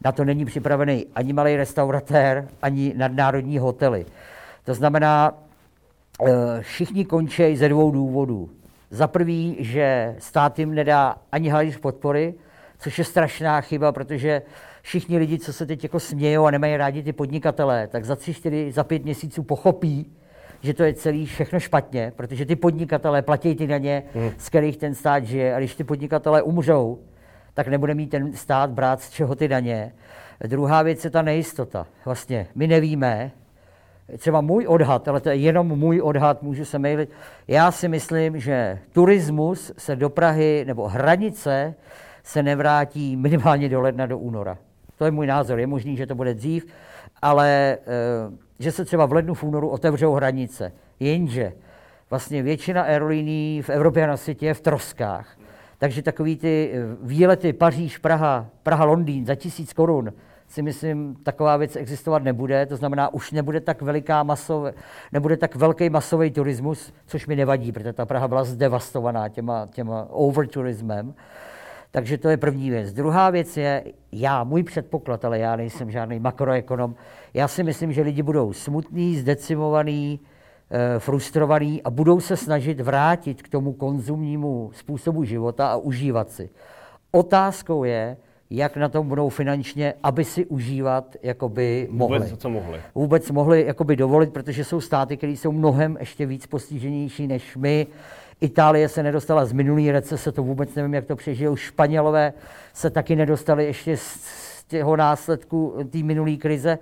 na 0.04 0.12
to 0.12 0.26
není 0.26 0.46
připravený 0.46 1.06
ani 1.16 1.34
malý 1.34 1.56
restauratér, 1.56 2.48
ani 2.62 2.94
nadnárodní 2.98 3.58
hotely. 3.58 4.06
To 4.66 4.74
znamená, 4.74 5.34
eh, 6.28 6.32
všichni 6.62 7.06
končí 7.06 7.56
ze 7.56 7.70
dvou 7.70 7.92
důvodů. 7.92 8.50
Za 8.90 9.08
prvý, 9.08 9.58
že 9.60 10.16
stát 10.20 10.60
jim 10.60 10.76
nedá 10.76 11.16
ani 11.32 11.50
halíř 11.50 11.78
podpory, 11.78 12.34
což 12.80 12.98
je 12.98 13.06
strašná 13.06 13.62
chyba, 13.62 13.92
protože 13.92 14.42
všichni 14.82 15.18
lidi, 15.18 15.40
co 15.40 15.54
se 15.54 15.66
teď 15.66 15.84
jako 15.84 16.00
smějou 16.00 16.46
a 16.46 16.52
nemají 16.52 16.78
rádi 16.78 17.04
ty 17.04 17.14
podnikatelé, 17.14 17.88
tak 17.88 18.06
za 18.06 18.16
tři, 18.16 18.34
čtyři, 18.34 18.72
za 18.72 18.84
pět 18.84 19.04
měsíců 19.04 19.44
pochopí, 19.44 20.12
že 20.62 20.74
to 20.74 20.84
je 20.84 20.94
celý 20.94 21.26
všechno 21.26 21.60
špatně, 21.60 22.14
protože 22.16 22.46
ty 22.46 22.56
podnikatelé 22.56 23.22
platí 23.22 23.56
ty 23.56 23.68
daně, 23.68 24.04
hmm. 24.14 24.32
z 24.38 24.50
kterých 24.50 24.78
ten 24.78 24.96
stát 24.96 25.24
žije. 25.24 25.56
A 25.56 25.60
když 25.60 25.76
ty 25.76 25.84
podnikatelé 25.84 26.42
umřou, 26.42 27.00
tak 27.56 27.68
nebude 27.68 27.94
mít 27.94 28.08
ten 28.08 28.34
stát 28.34 28.70
brát 28.70 29.02
z 29.02 29.10
čeho 29.10 29.36
ty 29.36 29.48
daně. 29.48 29.92
Druhá 30.48 30.82
věc 30.82 31.06
je 31.06 31.10
ta 31.10 31.22
nejistota. 31.22 31.88
Vlastně 32.06 32.48
my 32.56 32.68
nevíme, 32.68 33.32
třeba 34.18 34.42
můj 34.42 34.68
odhad, 34.68 35.08
ale 35.08 35.22
to 35.22 35.30
je 35.30 35.36
jenom 35.36 35.68
můj 35.68 36.02
odhad, 36.02 36.44
můžu 36.44 36.66
se 36.66 36.80
mailit. 36.80 37.10
Já 37.48 37.72
si 37.72 37.88
myslím, 37.88 38.40
že 38.40 38.80
turismus 38.92 39.72
se 39.78 39.96
do 39.96 40.10
Prahy, 40.10 40.64
nebo 40.68 40.88
hranice 40.88 41.76
se 42.24 42.44
nevrátí 42.44 43.16
minimálně 43.16 43.70
do 43.70 43.82
ledna, 43.82 44.06
do 44.06 44.18
února. 44.18 44.58
To 44.98 45.06
je 45.06 45.12
můj 45.12 45.28
názor. 45.28 45.60
Je 45.60 45.68
možný, 45.68 45.98
že 45.98 46.06
to 46.06 46.16
bude 46.16 46.34
dřív, 46.34 46.66
ale 47.22 47.78
eh, 47.82 48.38
že 48.60 48.72
se 48.72 48.86
třeba 48.86 49.06
v 49.06 49.14
lednu, 49.14 49.34
v 49.34 49.44
únoru 49.44 49.70
otevřou 49.70 50.14
hranice. 50.14 50.72
Jenže 51.00 51.54
vlastně 52.10 52.44
většina 52.44 52.82
aerolíní 52.82 53.62
v 53.62 53.70
Evropě 53.70 54.04
a 54.04 54.08
na 54.08 54.18
světě 54.18 54.46
je 54.46 54.54
v 54.54 54.62
troskách. 54.62 55.38
Takže 55.78 56.02
takový 56.02 56.36
ty 56.36 56.72
eh, 56.74 56.80
výlety 57.02 57.54
Paříž, 57.54 57.98
Praha, 57.98 58.50
Praha, 58.64 58.86
Londýn 58.86 59.26
za 59.26 59.36
tisíc 59.36 59.74
korun, 59.74 60.14
si 60.48 60.62
myslím, 60.62 61.16
taková 61.24 61.58
věc 61.58 61.76
existovat 61.76 62.24
nebude. 62.24 62.66
To 62.66 62.76
znamená, 62.76 63.14
už 63.14 63.32
nebude 63.32 63.60
tak 63.60 63.82
veliká 63.82 64.24
masové, 64.24 64.74
nebude 65.12 65.38
tak 65.38 65.56
velký 65.56 65.90
masový 65.90 66.32
turismus, 66.32 66.94
což 67.06 67.28
mi 67.28 67.36
nevadí, 67.36 67.72
protože 67.72 67.94
ta 67.94 68.06
Praha 68.06 68.28
byla 68.28 68.44
zdevastovaná 68.44 69.30
těma, 69.30 69.68
těma 69.72 70.08
overturismem. 70.10 71.14
Takže 71.92 72.18
to 72.18 72.30
je 72.30 72.38
první 72.38 72.70
věc. 72.70 72.94
Druhá 72.94 73.30
věc 73.30 73.58
je, 73.58 73.84
já, 74.12 74.44
můj 74.44 74.64
předpoklad, 74.64 75.26
ale 75.26 75.40
já 75.40 75.56
nejsem 75.56 75.92
žádný 75.92 76.20
makroekonom, 76.20 76.96
já 77.34 77.48
si 77.48 77.64
myslím, 77.64 77.94
že 77.94 78.02
lidi 78.02 78.24
budou 78.24 78.54
smutný, 78.54 79.18
zdecimovaný, 79.18 80.20
frustrovaný 81.00 81.84
a 81.84 81.90
budou 81.90 82.20
se 82.20 82.38
snažit 82.38 82.82
vrátit 82.82 83.42
k 83.42 83.50
tomu 83.50 83.74
konzumnímu 83.74 84.72
způsobu 84.74 85.24
života 85.24 85.68
a 85.68 85.76
užívat 85.76 86.32
si. 86.32 86.50
Otázkou 87.12 87.84
je, 87.84 88.18
jak 88.50 88.78
na 88.78 88.90
tom 88.90 89.08
budou 89.08 89.30
finančně, 89.30 89.94
aby 90.04 90.24
si 90.24 90.46
užívat 90.46 91.16
jakoby 91.24 91.88
mohli. 91.92 92.20
Vůbec, 92.20 92.38
co 92.38 92.50
mohli. 92.50 92.80
Vůbec 92.96 93.32
mohli 93.32 93.66
jakoby 93.66 93.96
dovolit, 93.96 94.34
protože 94.34 94.64
jsou 94.64 94.82
státy, 94.82 95.18
které 95.18 95.32
jsou 95.32 95.52
mnohem 95.52 95.98
ještě 96.00 96.26
víc 96.26 96.46
postiženější 96.46 97.28
než 97.28 97.58
my. 97.58 97.88
Itálie 98.42 98.90
se 98.90 99.04
nedostala 99.04 99.46
z 99.46 99.52
minulý 99.52 99.92
recese, 99.92 100.32
to 100.32 100.44
vůbec 100.44 100.76
nevím, 100.76 100.94
jak 100.94 101.06
to 101.06 101.16
přežijou. 101.16 101.56
Španělové 101.56 102.34
se 102.74 102.90
taky 102.90 103.16
nedostali 103.16 103.66
ještě 103.66 103.98
z 103.98 104.64
těho 104.68 104.96
následku 104.96 105.74
té 105.90 105.98
minulé 105.98 106.36
krize. 106.36 106.80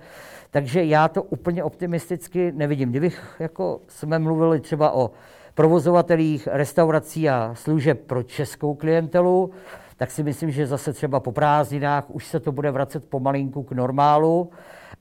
Takže 0.54 0.84
já 0.84 1.08
to 1.08 1.22
úplně 1.22 1.64
optimisticky 1.64 2.52
nevidím. 2.52 2.90
Kdybych, 2.90 3.36
jako 3.38 3.80
jsme 3.88 4.18
mluvili 4.18 4.60
třeba 4.60 4.94
o 4.94 5.10
provozovatelích 5.54 6.48
restaurací 6.52 7.28
a 7.28 7.50
služeb 7.54 8.00
pro 8.06 8.22
českou 8.22 8.74
klientelu, 8.74 9.50
tak 9.96 10.10
si 10.10 10.22
myslím, 10.22 10.50
že 10.50 10.66
zase 10.66 10.92
třeba 10.92 11.20
po 11.20 11.32
prázdninách 11.32 12.10
už 12.10 12.26
se 12.26 12.40
to 12.40 12.52
bude 12.52 12.70
vracet 12.70 13.04
pomalinku 13.04 13.62
k 13.62 13.72
normálu, 13.72 14.50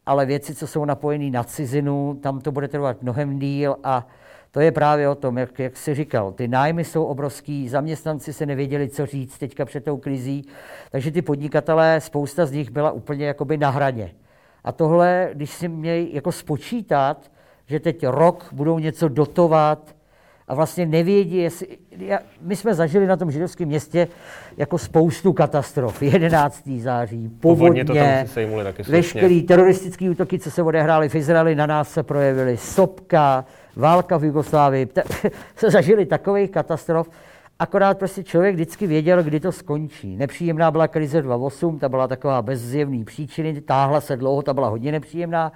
ale 0.06 0.26
věci, 0.26 0.56
co 0.56 0.68
jsou 0.68 0.86
napojené 0.86 1.30
na 1.30 1.44
cizinu, 1.44 2.20
tam 2.22 2.42
to 2.42 2.52
bude 2.52 2.68
trvat 2.68 3.02
mnohem 3.02 3.40
díl 3.40 3.76
a 3.84 4.08
to 4.52 4.60
je 4.60 4.72
právě 4.72 5.10
o 5.10 5.16
tom, 5.16 5.38
jak, 5.38 5.60
jak 5.60 5.78
jsi 5.78 5.96
říkal, 5.96 6.32
ty 6.32 6.48
nájmy 6.48 6.84
jsou 6.84 7.06
obrovský, 7.06 7.70
zaměstnanci 7.70 8.34
se 8.34 8.46
nevěděli, 8.46 8.90
co 8.90 9.06
říct 9.06 9.38
teďka 9.38 9.66
před 9.66 9.84
tou 9.84 9.98
krizí, 9.98 10.48
takže 10.92 11.12
ty 11.12 11.22
podnikatelé, 11.22 12.02
spousta 12.02 12.46
z 12.46 12.52
nich 12.52 12.72
byla 12.72 12.92
úplně 12.92 13.26
jakoby 13.26 13.58
na 13.58 13.70
hraně. 13.70 14.12
A 14.64 14.72
tohle, 14.72 15.30
když 15.34 15.50
si 15.50 15.68
mějí 15.68 16.16
jako 16.16 16.32
spočítat, 16.32 17.32
že 17.66 17.80
teď 17.80 18.08
rok 18.08 18.46
budou 18.52 18.80
něco 18.80 19.08
dotovat 19.08 19.96
a 20.48 20.56
vlastně 20.56 20.86
nevědí, 20.86 21.38
jestli... 21.38 21.68
My 22.42 22.56
jsme 22.56 22.74
zažili 22.74 23.08
na 23.08 23.18
tom 23.18 23.32
židovském 23.32 23.68
městě 23.68 24.08
jako 24.58 24.78
spoustu 24.78 25.34
katastrof. 25.34 26.02
11. 26.02 26.70
září, 26.78 27.30
povodně, 27.40 27.86
tam 27.86 27.98
taky 28.64 28.84
veškerý 28.88 29.44
teroristický 29.44 30.10
útoky, 30.10 30.40
co 30.40 30.52
se 30.52 30.64
odehrály 30.64 31.10
v 31.10 31.16
Izraeli, 31.16 31.56
na 31.56 31.66
nás 31.66 31.94
se 31.94 32.04
projevily. 32.04 32.58
Sopka, 32.58 33.46
válka 33.76 34.18
v 34.18 34.24
Jugoslávii. 34.24 34.88
se 35.56 35.72
zažili 35.72 36.06
takových 36.06 36.52
katastrof, 36.52 37.10
Akorát 37.64 37.98
prostě 37.98 38.24
člověk 38.24 38.56
vždycky 38.56 38.88
věděl, 38.88 39.24
kdy 39.24 39.40
to 39.40 39.52
skončí. 39.52 40.16
Nepříjemná 40.18 40.72
byla 40.72 40.88
krize 40.88 41.22
2008, 41.22 41.80
ta 41.80 41.90
byla 41.90 42.08
taková 42.08 42.42
bez 42.42 42.62
zjevný 42.62 43.04
příčiny, 43.04 43.62
táhla 43.62 44.02
se 44.02 44.18
dlouho, 44.18 44.42
ta 44.42 44.54
byla 44.54 44.70
hodně 44.70 44.92
nepříjemná. 44.92 45.52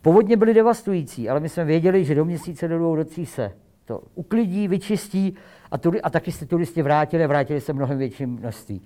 Povodně 0.00 0.36
byly 0.36 0.54
devastující, 0.54 1.28
ale 1.28 1.40
my 1.40 1.48
jsme 1.48 1.64
věděli, 1.64 2.04
že 2.04 2.14
do 2.14 2.24
měsíce, 2.24 2.68
do 2.68 2.78
dvou, 2.78 2.96
do 2.96 3.04
tří 3.04 3.26
se 3.26 3.52
to 3.84 4.02
uklidí, 4.14 4.68
vyčistí 4.68 5.34
a, 5.70 5.78
turi, 5.78 6.02
a 6.02 6.10
taky 6.10 6.32
se 6.32 6.46
turisti 6.46 6.82
vrátili, 6.82 7.26
vrátili 7.26 7.60
se 7.60 7.72
mnohem 7.72 7.98
větším 7.98 8.30
množství. 8.30 8.82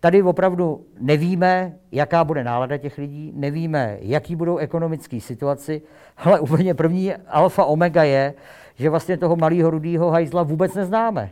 Tady 0.00 0.22
opravdu 0.22 0.86
nevíme, 1.00 1.76
jaká 1.92 2.24
bude 2.24 2.44
nálada 2.44 2.78
těch 2.78 2.98
lidí, 2.98 3.32
nevíme, 3.36 3.98
jaký 4.00 4.36
budou 4.36 4.56
ekonomické 4.56 5.20
situaci, 5.20 5.82
ale 6.16 6.40
úplně 6.40 6.74
první 6.74 7.14
alfa 7.14 7.64
omega 7.64 8.02
je, 8.02 8.34
že 8.74 8.90
vlastně 8.90 9.16
toho 9.16 9.36
malého 9.36 9.70
rudého 9.70 10.10
hajzla 10.10 10.42
vůbec 10.42 10.74
neznáme. 10.74 11.30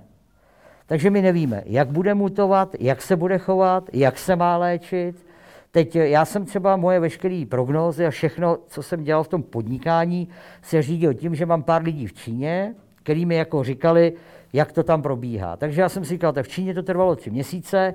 Takže 0.87 1.11
my 1.11 1.23
nevíme, 1.23 1.63
jak 1.67 1.89
bude 1.89 2.15
mutovat, 2.15 2.77
jak 2.81 3.03
se 3.03 3.17
bude 3.17 3.39
chovat, 3.39 3.91
jak 3.93 4.19
se 4.19 4.37
má 4.37 4.57
léčit. 4.57 5.27
Teď 5.71 5.97
já 5.97 6.25
jsem 6.25 6.45
třeba 6.45 6.77
moje 6.77 7.01
veškeré 7.01 7.45
prognózy 7.49 8.07
a 8.07 8.11
všechno, 8.11 8.59
co 8.67 8.83
jsem 8.83 9.05
dělal 9.05 9.25
v 9.25 9.29
tom 9.29 9.43
podnikání, 9.43 10.29
se 10.63 10.83
řídil 10.83 11.15
tím, 11.15 11.35
že 11.35 11.47
mám 11.47 11.63
pár 11.63 11.83
lidí 11.83 12.07
v 12.07 12.13
Číně, 12.13 12.75
který 13.03 13.27
mi 13.27 13.35
jako 13.35 13.65
říkali, 13.65 14.13
jak 14.53 14.73
to 14.73 14.83
tam 14.83 15.03
probíhá. 15.03 15.57
Takže 15.57 15.81
já 15.81 15.89
jsem 15.89 16.05
si 16.05 16.09
říkal, 16.09 16.33
tak 16.33 16.47
v 16.47 16.49
Číně 16.49 16.75
to 16.75 16.83
trvalo 16.83 17.17
tři 17.17 17.31
měsíce, 17.31 17.95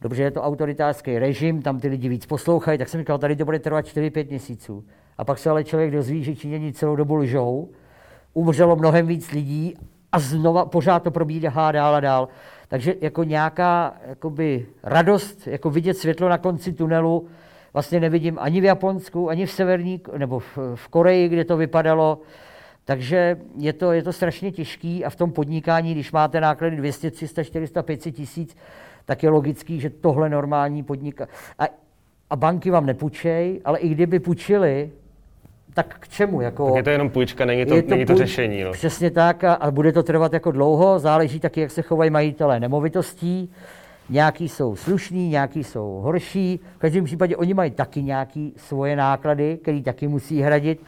dobře, 0.00 0.22
je 0.22 0.30
to 0.30 0.42
autoritářský 0.42 1.18
režim, 1.18 1.62
tam 1.62 1.80
ty 1.80 1.88
lidi 1.88 2.08
víc 2.08 2.26
poslouchají, 2.26 2.78
tak 2.78 2.88
jsem 2.88 3.00
říkal, 3.00 3.18
tady 3.18 3.36
to 3.36 3.44
bude 3.44 3.58
trvat 3.58 3.86
4-5 3.86 4.28
měsíců. 4.28 4.84
A 5.18 5.24
pak 5.24 5.38
se 5.38 5.50
ale 5.50 5.64
člověk 5.64 5.90
dozví, 5.90 6.24
že 6.24 6.36
Číňani 6.36 6.72
celou 6.72 6.96
dobu 6.96 7.14
lžou, 7.14 7.68
umřelo 8.34 8.76
mnohem 8.76 9.06
víc 9.06 9.32
lidí 9.32 9.74
a 10.12 10.18
znova 10.18 10.64
pořád 10.64 11.02
to 11.02 11.10
probíhá 11.10 11.72
dál 11.72 11.94
a 11.94 12.00
dál. 12.00 12.28
Takže 12.68 12.94
jako 13.00 13.24
nějaká 13.24 13.94
jakoby, 14.06 14.66
radost, 14.82 15.46
jako 15.46 15.70
vidět 15.70 15.94
světlo 15.94 16.28
na 16.28 16.38
konci 16.38 16.72
tunelu, 16.72 17.28
vlastně 17.72 18.00
nevidím 18.00 18.38
ani 18.40 18.60
v 18.60 18.64
Japonsku, 18.64 19.30
ani 19.30 19.46
v 19.46 19.50
Severní, 19.52 20.00
nebo 20.18 20.38
v, 20.38 20.58
v 20.74 20.88
Koreji, 20.88 21.28
kde 21.28 21.44
to 21.44 21.56
vypadalo. 21.56 22.20
Takže 22.84 23.38
je 23.56 23.72
to, 23.72 23.92
je 23.92 24.02
to 24.02 24.12
strašně 24.12 24.52
těžký 24.52 25.04
a 25.04 25.10
v 25.10 25.16
tom 25.16 25.32
podnikání, 25.32 25.94
když 25.94 26.12
máte 26.12 26.40
náklady 26.40 26.76
200, 26.76 27.10
300, 27.10 27.44
400, 27.44 27.82
500 27.82 28.14
tisíc, 28.14 28.56
tak 29.04 29.22
je 29.22 29.30
logický, 29.30 29.80
že 29.80 29.90
tohle 29.90 30.28
normální 30.28 30.82
podniká. 30.82 31.28
A, 31.58 31.64
a 32.30 32.36
banky 32.36 32.70
vám 32.70 32.86
nepůjčej, 32.86 33.60
ale 33.64 33.78
i 33.78 33.88
kdyby 33.88 34.20
půjčili, 34.20 34.90
tak 35.82 35.96
k 36.00 36.08
čemu? 36.08 36.40
Jako, 36.40 36.66
tak 36.66 36.76
je 36.76 36.82
to 36.82 36.90
jenom 36.90 37.10
půjčka, 37.10 37.44
není 37.44 37.66
to, 37.66 37.74
je 37.74 37.82
to, 37.82 37.90
není 37.90 38.06
to 38.06 38.16
řešení. 38.16 38.62
No. 38.62 38.72
Přesně 38.72 39.10
tak 39.10 39.44
a, 39.44 39.54
a 39.54 39.70
bude 39.70 39.92
to 39.92 40.02
trvat 40.02 40.32
jako 40.32 40.50
dlouho, 40.50 40.98
záleží 40.98 41.40
taky, 41.40 41.60
jak 41.60 41.70
se 41.70 41.82
chovají 41.82 42.10
majitelé 42.10 42.60
nemovitostí. 42.60 43.52
Nějaký 44.10 44.48
jsou 44.48 44.76
slušní, 44.76 45.28
nějaký 45.28 45.64
jsou 45.64 46.00
horší. 46.02 46.60
V 46.76 46.78
každém 46.78 47.04
případě 47.04 47.36
oni 47.36 47.54
mají 47.54 47.70
taky 47.70 48.02
nějaké 48.02 48.50
svoje 48.56 48.96
náklady, 48.96 49.58
které 49.62 49.82
taky 49.82 50.08
musí 50.08 50.40
hradit. 50.42 50.80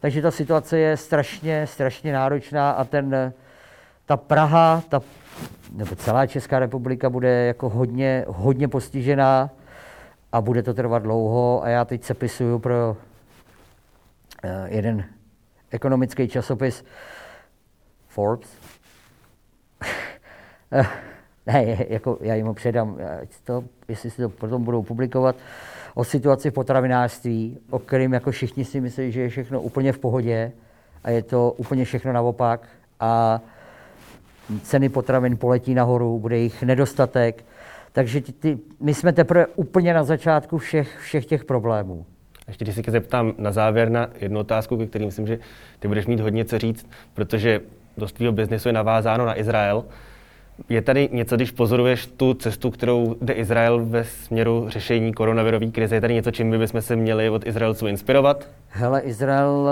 Takže 0.00 0.22
ta 0.22 0.30
situace 0.30 0.78
je 0.78 0.96
strašně, 0.96 1.66
strašně 1.66 2.12
náročná 2.12 2.70
a 2.70 2.84
ten, 2.84 3.32
ta 4.06 4.16
Praha, 4.16 4.82
ta, 4.88 5.00
nebo 5.72 5.96
celá 5.96 6.26
Česká 6.26 6.58
republika 6.58 7.10
bude 7.10 7.46
jako 7.46 7.68
hodně, 7.68 8.24
hodně 8.28 8.68
postižená 8.68 9.50
a 10.32 10.40
bude 10.40 10.62
to 10.62 10.74
trvat 10.74 11.02
dlouho 11.02 11.64
a 11.64 11.68
já 11.68 11.84
teď 11.84 12.04
se 12.04 12.14
pisuju 12.14 12.58
pro 12.58 12.96
jeden 14.66 15.04
ekonomický 15.70 16.28
časopis 16.28 16.84
Forbes. 18.08 18.48
Eh, 20.72 20.86
ne, 21.46 21.86
jako 21.88 22.18
já 22.20 22.34
jim 22.34 22.46
ho 22.46 22.54
předám, 22.54 22.98
to, 23.44 23.64
jestli 23.88 24.10
si 24.10 24.22
to 24.22 24.28
potom 24.28 24.64
budou 24.64 24.82
publikovat, 24.82 25.36
o 25.94 26.04
situaci 26.04 26.50
v 26.50 26.54
potravinářství, 26.54 27.58
o 27.70 27.78
kterém 27.78 28.12
jako 28.12 28.30
všichni 28.30 28.64
si 28.64 28.80
myslí, 28.80 29.12
že 29.12 29.20
je 29.20 29.28
všechno 29.28 29.60
úplně 29.60 29.92
v 29.92 29.98
pohodě 29.98 30.52
a 31.04 31.10
je 31.10 31.22
to 31.22 31.52
úplně 31.52 31.84
všechno 31.84 32.12
naopak 32.12 32.68
a 33.00 33.40
ceny 34.62 34.88
potravin 34.88 35.36
poletí 35.36 35.74
nahoru, 35.74 36.18
bude 36.18 36.38
jich 36.38 36.62
nedostatek. 36.62 37.44
Takže 37.92 38.20
ty, 38.20 38.32
ty, 38.32 38.58
my 38.80 38.94
jsme 38.94 39.12
teprve 39.12 39.46
úplně 39.46 39.94
na 39.94 40.04
začátku 40.04 40.58
všech, 40.58 40.98
všech 40.98 41.26
těch 41.26 41.44
problémů. 41.44 42.06
Ještě 42.48 42.64
když 42.64 42.74
se 42.74 42.82
zeptám 42.90 43.32
na 43.38 43.52
závěr 43.52 43.90
na 43.90 44.08
jednu 44.20 44.40
otázku, 44.40 44.76
ke 44.76 44.86
který 44.86 45.06
myslím, 45.06 45.26
že 45.26 45.38
ty 45.78 45.88
budeš 45.88 46.06
mít 46.06 46.20
hodně 46.20 46.44
co 46.44 46.58
říct, 46.58 46.88
protože 47.14 47.60
dost 47.96 48.12
tvýho 48.12 48.32
biznesu 48.32 48.68
je 48.68 48.72
navázáno 48.72 49.26
na 49.26 49.38
Izrael. 49.38 49.84
Je 50.68 50.82
tady 50.82 51.08
něco, 51.12 51.36
když 51.36 51.50
pozoruješ 51.50 52.06
tu 52.06 52.34
cestu, 52.34 52.70
kterou 52.70 53.16
jde 53.20 53.34
Izrael 53.34 53.86
ve 53.86 54.04
směru 54.04 54.66
řešení 54.68 55.14
koronavirové 55.14 55.66
krize, 55.66 55.96
je 55.96 56.00
tady 56.00 56.14
něco, 56.14 56.30
čím 56.30 56.50
by 56.50 56.58
bychom 56.58 56.82
se 56.82 56.96
měli 56.96 57.30
od 57.30 57.46
Izraelců 57.46 57.86
inspirovat? 57.86 58.48
Hele, 58.68 59.00
Izrael 59.00 59.70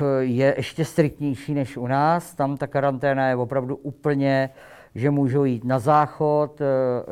eh, 0.00 0.04
je 0.20 0.54
ještě 0.56 0.84
striktnější 0.84 1.54
než 1.54 1.76
u 1.76 1.86
nás. 1.86 2.34
Tam 2.34 2.56
ta 2.56 2.66
karanténa 2.66 3.28
je 3.28 3.36
opravdu 3.36 3.76
úplně 3.76 4.50
že 4.94 5.10
můžou 5.10 5.44
jít 5.44 5.64
na 5.64 5.78
záchod, 5.78 6.60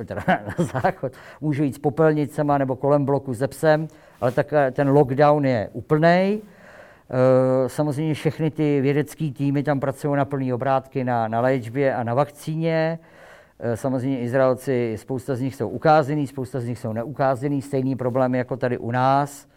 eh, 0.01 0.05
teda 0.05 0.23
na 0.29 0.64
záchod, 0.64 1.12
můžou 1.41 1.62
jít 1.62 1.75
s 1.75 1.79
popelnicema 1.79 2.59
nebo 2.59 2.77
kolem 2.77 3.05
bloku 3.05 3.35
ze 3.35 3.49
psem, 3.49 3.88
ale 4.21 4.33
tak 4.33 4.53
eh, 4.53 4.71
ten 4.71 4.88
lockdown 4.88 5.47
je 5.47 5.69
úplný. 5.73 6.43
Eh, 7.11 7.69
samozřejmě 7.69 8.14
všechny 8.14 8.51
ty 8.51 8.81
vědecké 8.81 9.31
týmy 9.31 9.62
tam 9.62 9.81
pracují 9.81 10.17
na 10.17 10.25
plné 10.25 10.55
obrátky 10.55 11.05
na, 11.05 11.29
na 11.29 11.41
léčbě 11.41 11.95
a 11.95 12.03
na 12.03 12.14
vakcíně. 12.14 12.99
Samozřejmě 13.75 14.21
Izraelci, 14.21 14.95
spousta 14.99 15.35
z 15.35 15.41
nich 15.41 15.55
jsou 15.55 15.69
ukázený, 15.69 16.27
spousta 16.27 16.61
z 16.61 16.64
nich 16.64 16.79
jsou 16.79 16.93
neukázený, 16.93 17.62
stejný 17.62 17.97
problémy 17.97 18.38
jako 18.38 18.57
tady 18.57 18.79
u 18.79 18.91
nás. 18.91 19.47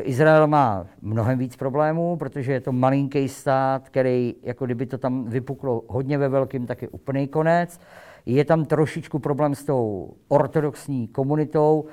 Izrael 0.00 0.46
má 0.46 0.86
mnohem 1.02 1.38
víc 1.38 1.56
problémů, 1.56 2.16
protože 2.16 2.52
je 2.52 2.60
to 2.60 2.72
malinký 2.72 3.28
stát, 3.28 3.88
který, 3.88 4.34
jako 4.42 4.64
kdyby 4.64 4.86
to 4.86 4.98
tam 4.98 5.24
vypuklo 5.24 5.82
hodně 5.88 6.18
ve 6.18 6.28
velkým, 6.28 6.66
tak 6.66 6.82
je 6.82 6.88
úplný 6.88 7.28
konec. 7.28 7.80
Je 8.26 8.44
tam 8.44 8.64
trošičku 8.64 9.18
problém 9.18 9.54
s 9.54 9.64
tou 9.64 10.14
ortodoxní 10.28 11.08
komunitou. 11.08 11.84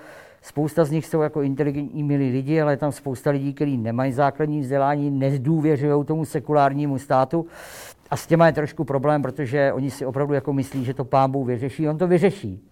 Spousta 0.42 0.86
z 0.86 0.92
nich 0.92 1.06
jsou 1.06 1.22
jako 1.22 1.42
inteligentní, 1.42 2.04
milí 2.04 2.32
lidi, 2.32 2.62
ale 2.62 2.74
je 2.74 2.78
tam 2.78 2.92
spousta 2.92 3.30
lidí, 3.30 3.54
kteří 3.54 3.78
nemají 3.78 4.12
základní 4.12 4.60
vzdělání, 4.60 5.12
nedůvěřují 5.12 6.06
tomu 6.06 6.26
sekulárnímu 6.26 6.98
státu. 6.98 7.46
A 8.12 8.18
s 8.18 8.28
těma 8.28 8.46
je 8.46 8.54
trošku 8.54 8.84
problém, 8.84 9.22
protože 9.22 9.74
oni 9.74 9.92
si 9.92 10.06
opravdu 10.06 10.34
jako 10.34 10.54
myslí, 10.54 10.86
že 10.86 10.94
to 10.94 11.06
pán 11.06 11.32
Bůh 11.32 11.48
vyřeší. 11.48 11.90
On 11.90 11.98
to 11.98 12.08
vyřeší 12.08 12.70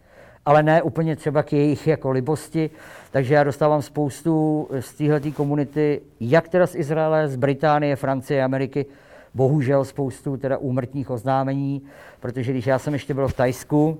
ale 0.47 0.63
ne 0.63 0.81
úplně 0.81 1.15
třeba 1.15 1.43
k 1.43 1.53
jejich 1.53 1.87
jako 1.87 2.11
libosti. 2.11 2.69
Takže 3.11 3.33
já 3.33 3.43
dostávám 3.43 3.81
spoustu 3.81 4.67
z 4.79 4.93
téhle 4.93 5.19
komunity, 5.19 6.01
jak 6.19 6.49
teda 6.49 6.67
z 6.67 6.75
Izraele, 6.75 7.27
z 7.27 7.35
Británie, 7.35 7.95
Francie, 7.95 8.43
Ameriky, 8.43 8.85
bohužel 9.33 9.85
spoustu 9.85 10.37
teda 10.37 10.57
úmrtních 10.57 11.09
oznámení, 11.09 11.81
protože 12.19 12.51
když 12.51 12.67
já 12.67 12.79
jsem 12.79 12.93
ještě 12.93 13.13
byl 13.13 13.27
v 13.27 13.33
Tajsku, 13.33 13.97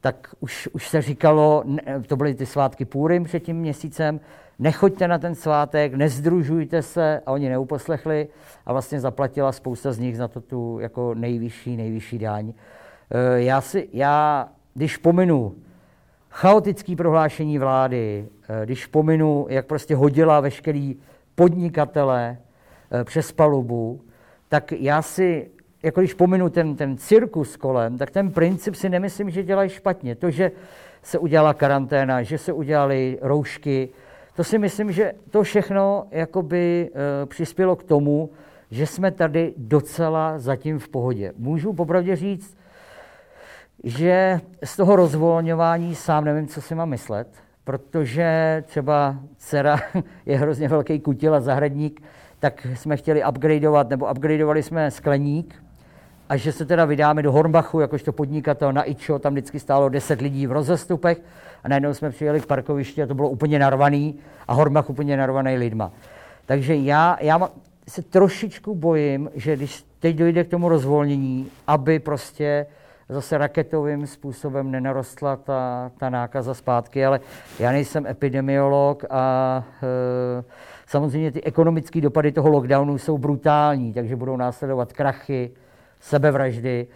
tak 0.00 0.34
už, 0.40 0.68
už 0.72 0.88
se 0.88 1.02
říkalo, 1.02 1.64
to 2.06 2.16
byly 2.16 2.34
ty 2.34 2.46
svátky 2.46 2.84
Půrym 2.84 3.24
před 3.24 3.40
tím 3.40 3.56
měsícem, 3.56 4.20
nechoďte 4.58 5.08
na 5.08 5.18
ten 5.18 5.34
svátek, 5.34 5.94
nezdružujte 5.94 6.82
se 6.82 7.20
a 7.26 7.32
oni 7.32 7.48
neuposlechli 7.48 8.28
a 8.66 8.72
vlastně 8.72 9.00
zaplatila 9.00 9.52
spousta 9.52 9.92
z 9.92 9.98
nich 9.98 10.16
za 10.16 10.28
to 10.28 10.40
tu 10.40 10.78
jako 10.80 11.14
nejvyšší, 11.14 11.76
nejvyšší 11.76 12.18
daň. 12.18 12.52
Eh, 13.10 13.40
já, 13.42 13.60
si, 13.60 13.88
já 13.92 14.48
když 14.74 14.96
pominu 14.96 15.54
chaotické 16.34 16.96
prohlášení 16.96 17.58
vlády, 17.58 18.28
eh, 18.48 18.66
když 18.66 18.86
pominu, 18.86 19.46
jak 19.48 19.66
prostě 19.66 19.96
hodila 19.96 20.40
veškerý 20.40 20.96
podnikatele 21.34 22.36
eh, 22.90 23.04
přes 23.04 23.32
palubu, 23.32 24.00
tak 24.48 24.72
já 24.72 25.02
si, 25.02 25.50
jako 25.82 26.00
když 26.00 26.14
pominu 26.14 26.48
ten, 26.48 26.76
ten 26.76 26.96
cirkus 26.96 27.56
kolem, 27.56 27.98
tak 27.98 28.10
ten 28.10 28.30
princip 28.30 28.74
si 28.74 28.88
nemyslím, 28.88 29.30
že 29.30 29.42
dělají 29.42 29.70
špatně. 29.70 30.14
To, 30.14 30.30
že 30.30 30.52
se 31.02 31.18
udělala 31.18 31.54
karanténa, 31.54 32.22
že 32.22 32.38
se 32.38 32.52
udělaly 32.52 33.18
roušky, 33.22 33.88
to 34.36 34.44
si 34.44 34.58
myslím, 34.58 34.92
že 34.92 35.12
to 35.30 35.42
všechno 35.42 36.06
jakoby 36.10 36.90
e, 37.22 37.26
přispělo 37.26 37.76
k 37.76 37.82
tomu, 37.82 38.30
že 38.70 38.86
jsme 38.86 39.10
tady 39.10 39.54
docela 39.56 40.38
zatím 40.38 40.78
v 40.78 40.88
pohodě. 40.88 41.32
Můžu 41.36 41.72
popravdě 41.72 42.16
říct, 42.16 42.56
že 43.84 44.40
z 44.64 44.76
toho 44.76 44.96
rozvolňování 44.96 45.94
sám 45.94 46.24
nevím, 46.24 46.46
co 46.46 46.62
si 46.62 46.74
mám 46.74 46.88
myslet, 46.88 47.28
protože 47.64 48.62
třeba 48.66 49.16
dcera 49.38 49.80
je 50.26 50.38
hrozně 50.38 50.68
velký 50.68 51.00
kutil 51.00 51.34
a 51.34 51.40
zahradník, 51.40 52.02
tak 52.40 52.66
jsme 52.74 52.96
chtěli 52.96 53.24
upgradeovat, 53.24 53.88
nebo 53.88 54.10
upgradeovali 54.10 54.62
jsme 54.62 54.90
skleník, 54.90 55.64
a 56.28 56.36
že 56.36 56.52
se 56.52 56.64
teda 56.64 56.84
vydáme 56.84 57.22
do 57.22 57.32
Hornbachu, 57.32 57.80
jakožto 57.80 58.12
podnikatel 58.12 58.72
na 58.72 58.82
Ičo, 58.82 59.18
tam 59.18 59.32
vždycky 59.32 59.60
stálo 59.60 59.88
10 59.88 60.20
lidí 60.20 60.46
v 60.46 60.52
rozestupech 60.52 61.20
a 61.64 61.68
najednou 61.68 61.94
jsme 61.94 62.10
přijeli 62.10 62.40
k 62.40 62.46
parkovišti 62.46 63.02
a 63.02 63.06
to 63.06 63.14
bylo 63.14 63.28
úplně 63.28 63.58
narvaný 63.58 64.18
a 64.48 64.54
Hornbach 64.54 64.90
úplně 64.90 65.16
narvaný 65.16 65.56
lidma. 65.56 65.92
Takže 66.46 66.74
já, 66.74 67.16
já 67.20 67.48
se 67.88 68.02
trošičku 68.02 68.74
bojím, 68.74 69.30
že 69.34 69.56
když 69.56 69.84
teď 70.00 70.16
dojde 70.16 70.44
k 70.44 70.48
tomu 70.48 70.68
rozvolnění, 70.68 71.48
aby 71.66 71.98
prostě 71.98 72.66
zase 73.08 73.38
raketovým 73.38 74.06
způsobem 74.06 74.70
nenarostla 74.70 75.36
ta, 75.36 75.90
ta 75.98 76.10
nákaza 76.10 76.54
zpátky, 76.54 77.06
ale 77.06 77.20
já 77.58 77.72
nejsem 77.72 78.06
epidemiolog 78.06 79.04
a 79.10 79.64
e, 79.82 80.44
samozřejmě 80.86 81.32
ty 81.32 81.42
ekonomické 81.42 82.00
dopady 82.00 82.32
toho 82.32 82.48
lockdownu 82.48 82.98
jsou 82.98 83.18
brutální, 83.18 83.92
takže 83.92 84.16
budou 84.16 84.36
následovat 84.36 84.92
krachy, 84.92 85.50
sebevraždy. 86.00 86.86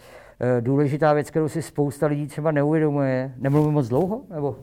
E, 0.40 0.60
důležitá 0.60 1.12
věc, 1.12 1.30
kterou 1.30 1.48
si 1.48 1.62
spousta 1.62 2.06
lidí 2.06 2.26
třeba 2.26 2.50
neuvědomuje, 2.50 3.32
nemluvím 3.36 3.72
moc 3.72 3.88
dlouho, 3.88 4.22
nebo 4.30 4.56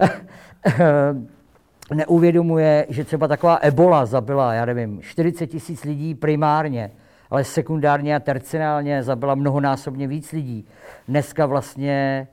neuvědomuje, 1.94 2.86
že 2.88 3.04
třeba 3.04 3.28
taková 3.28 3.56
ebola 3.56 4.06
zabila, 4.06 4.54
já 4.54 4.64
nevím, 4.64 5.02
40 5.02 5.46
tisíc 5.46 5.84
lidí 5.84 6.14
primárně, 6.14 6.90
ale 7.34 7.44
sekundárně 7.44 8.16
a 8.16 8.20
tercinálně 8.20 9.02
zabila 9.02 9.34
mnohonásobně 9.34 10.08
víc 10.08 10.32
lidí. 10.32 10.66
Dneska 11.08 11.46
vlastně 11.46 12.28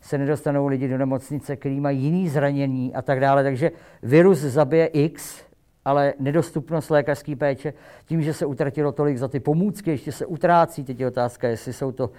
se 0.00 0.18
nedostanou 0.18 0.66
lidi 0.66 0.88
do 0.88 0.98
nemocnice, 0.98 1.56
kteří 1.56 1.80
mají 1.80 2.02
jiný 2.02 2.28
zranění 2.28 2.94
a 2.94 3.02
tak 3.02 3.20
dále. 3.20 3.42
Takže 3.42 3.70
virus 4.02 4.38
zabije 4.38 4.86
X, 4.86 5.42
ale 5.84 6.14
nedostupnost 6.18 6.90
lékařské 6.90 7.36
péče, 7.36 7.72
tím, 8.06 8.22
že 8.22 8.34
se 8.34 8.46
utratilo 8.46 8.92
tolik 8.92 9.18
za 9.18 9.28
ty 9.28 9.40
pomůcky, 9.40 9.90
ještě 9.90 10.12
se 10.12 10.26
utrácí, 10.26 10.84
teď 10.84 11.00
je 11.00 11.06
otázka, 11.06 11.48
jestli 11.48 11.72
jsou 11.72 11.92
to 11.92 12.10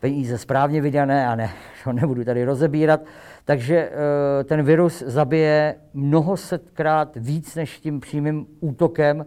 peníze 0.00 0.38
správně 0.38 0.80
vydané 0.80 1.26
a 1.26 1.34
ne, 1.34 1.50
to 1.84 1.92
nebudu 1.92 2.24
tady 2.24 2.44
rozebírat. 2.44 3.00
Takže 3.44 3.76
eh, 3.76 4.44
ten 4.44 4.62
virus 4.62 5.02
zabije 5.06 5.74
mnohosetkrát 5.94 7.16
víc 7.16 7.54
než 7.54 7.80
tím 7.80 8.00
přímým 8.00 8.46
útokem, 8.60 9.26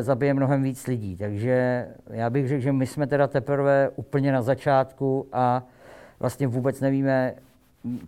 zabije 0.00 0.34
mnohem 0.34 0.62
víc 0.62 0.86
lidí. 0.86 1.16
Takže 1.16 1.86
já 2.10 2.30
bych 2.30 2.48
řekl, 2.48 2.62
že 2.62 2.72
my 2.72 2.86
jsme 2.86 3.06
teda 3.06 3.26
teprve 3.26 3.90
úplně 3.96 4.32
na 4.32 4.42
začátku 4.42 5.26
a 5.32 5.62
vlastně 6.20 6.46
vůbec 6.46 6.80
nevíme, 6.80 7.34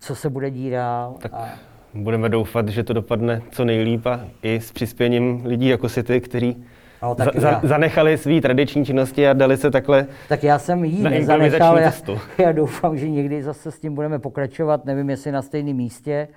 co 0.00 0.14
se 0.14 0.30
bude 0.30 0.50
dít 0.50 0.70
dál. 0.70 1.14
Tak 1.18 1.32
a... 1.34 1.48
budeme 1.94 2.28
doufat, 2.28 2.68
že 2.68 2.82
to 2.82 2.92
dopadne 2.92 3.42
co 3.50 3.64
nejlíp 3.64 4.06
a 4.06 4.20
i 4.42 4.60
s 4.60 4.72
přispěním 4.72 5.42
lidí 5.44 5.68
jako 5.68 5.88
si 5.88 6.02
ty, 6.02 6.20
kteří 6.20 6.64
No, 7.02 7.14
tak 7.14 7.36
za, 7.36 7.48
já- 7.48 7.60
zanechali 7.62 8.18
své 8.18 8.40
tradiční 8.40 8.84
činnosti 8.84 9.28
a 9.28 9.32
dali 9.32 9.56
se 9.56 9.70
takhle 9.70 10.06
Tak 10.28 10.44
já 10.44 10.58
jsem 10.58 10.84
jí 10.84 11.02
nezanechal. 11.02 11.78
Já, 11.78 11.92
já 12.38 12.52
doufám, 12.52 12.98
že 12.98 13.08
někdy 13.08 13.42
zase 13.42 13.70
s 13.70 13.80
tím 13.80 13.94
budeme 13.94 14.18
pokračovat. 14.18 14.84
Nevím, 14.84 15.10
jestli 15.10 15.32
na 15.32 15.42
stejném 15.42 15.76
místě, 15.76 16.28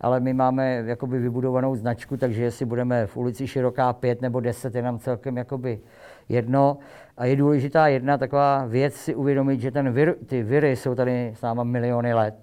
ale 0.00 0.20
my 0.20 0.34
máme 0.34 0.82
jakoby 0.86 1.18
vybudovanou 1.18 1.76
značku, 1.76 2.16
takže 2.16 2.42
jestli 2.42 2.66
budeme 2.66 3.06
v 3.06 3.16
ulici 3.16 3.46
Široká 3.46 3.92
5 3.92 4.22
nebo 4.22 4.40
10, 4.40 4.74
je 4.74 4.82
nám 4.82 4.98
celkem 4.98 5.36
jakoby 5.36 5.80
jedno. 6.28 6.78
A 7.16 7.24
je 7.24 7.36
důležitá 7.36 7.88
jedna 7.88 8.18
taková 8.18 8.66
věc 8.66 8.94
si 8.94 9.14
uvědomit, 9.14 9.60
že 9.60 9.70
ten 9.70 9.92
vir, 9.92 10.14
ty 10.26 10.42
viry 10.42 10.76
jsou 10.76 10.94
tady 10.94 11.32
s 11.36 11.42
náma 11.42 11.64
miliony 11.64 12.14
let. 12.14 12.34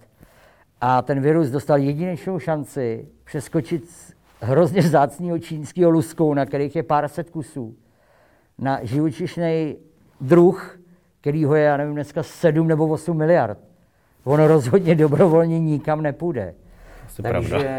A 0.82 1.02
ten 1.02 1.22
virus 1.22 1.50
dostal 1.50 1.78
jedinečnou 1.78 2.40
šanci 2.40 3.08
přeskočit 3.24 3.90
z 3.90 4.14
hrozně 4.42 4.82
vzácného 4.82 5.40
čínského 5.40 5.92
luskou, 5.92 6.34
na 6.34 6.46
kterých 6.46 6.76
je 6.76 6.84
pár 6.84 7.08
set 7.08 7.30
kusů, 7.30 7.76
na 8.60 8.80
živočišný 8.84 9.76
druh, 10.22 10.80
který 11.22 11.46
ho 11.46 11.56
je, 11.56 11.64
já 11.64 11.78
nevím, 11.78 11.94
dneska 11.94 12.24
7 12.24 12.68
nebo 12.68 12.88
8 12.88 13.18
miliard. 13.18 13.60
Ono 14.24 14.48
rozhodně 14.48 14.96
dobrovolně 14.96 15.60
nikam 15.60 16.02
nepůjde. 16.02 16.54
Asi 17.08 17.22
Takže 17.22 17.50
pravda. 17.50 17.70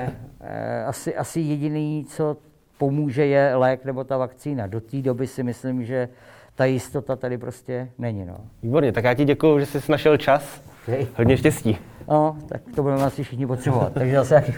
eh, 0.40 0.84
asi, 0.84 1.16
asi 1.16 1.40
jediný, 1.40 2.04
co 2.08 2.36
pomůže, 2.78 3.26
je 3.26 3.54
lék 3.54 3.84
nebo 3.84 4.04
ta 4.04 4.16
vakcína. 4.16 4.66
Do 4.66 4.80
té 4.80 4.96
doby 5.02 5.26
si 5.26 5.42
myslím, 5.42 5.84
že 5.84 6.08
ta 6.54 6.64
jistota 6.64 7.16
tady 7.16 7.38
prostě 7.38 7.88
není. 7.98 8.24
No. 8.24 8.36
Výborně, 8.62 8.92
tak 8.92 9.04
já 9.04 9.14
ti 9.14 9.24
děkuji, 9.24 9.58
že 9.58 9.66
jsi 9.66 9.92
našel 9.92 10.16
čas. 10.16 10.62
Okay. 10.82 11.06
Hodně 11.16 11.36
štěstí. 11.36 11.78
no, 12.08 12.36
tak 12.48 12.60
to 12.74 12.82
budeme 12.82 13.02
asi 13.04 13.24
všichni 13.24 13.46
potřebovat. 13.46 13.92
Takže 13.92 14.16
zase 14.16 14.34
jaký 14.34 14.52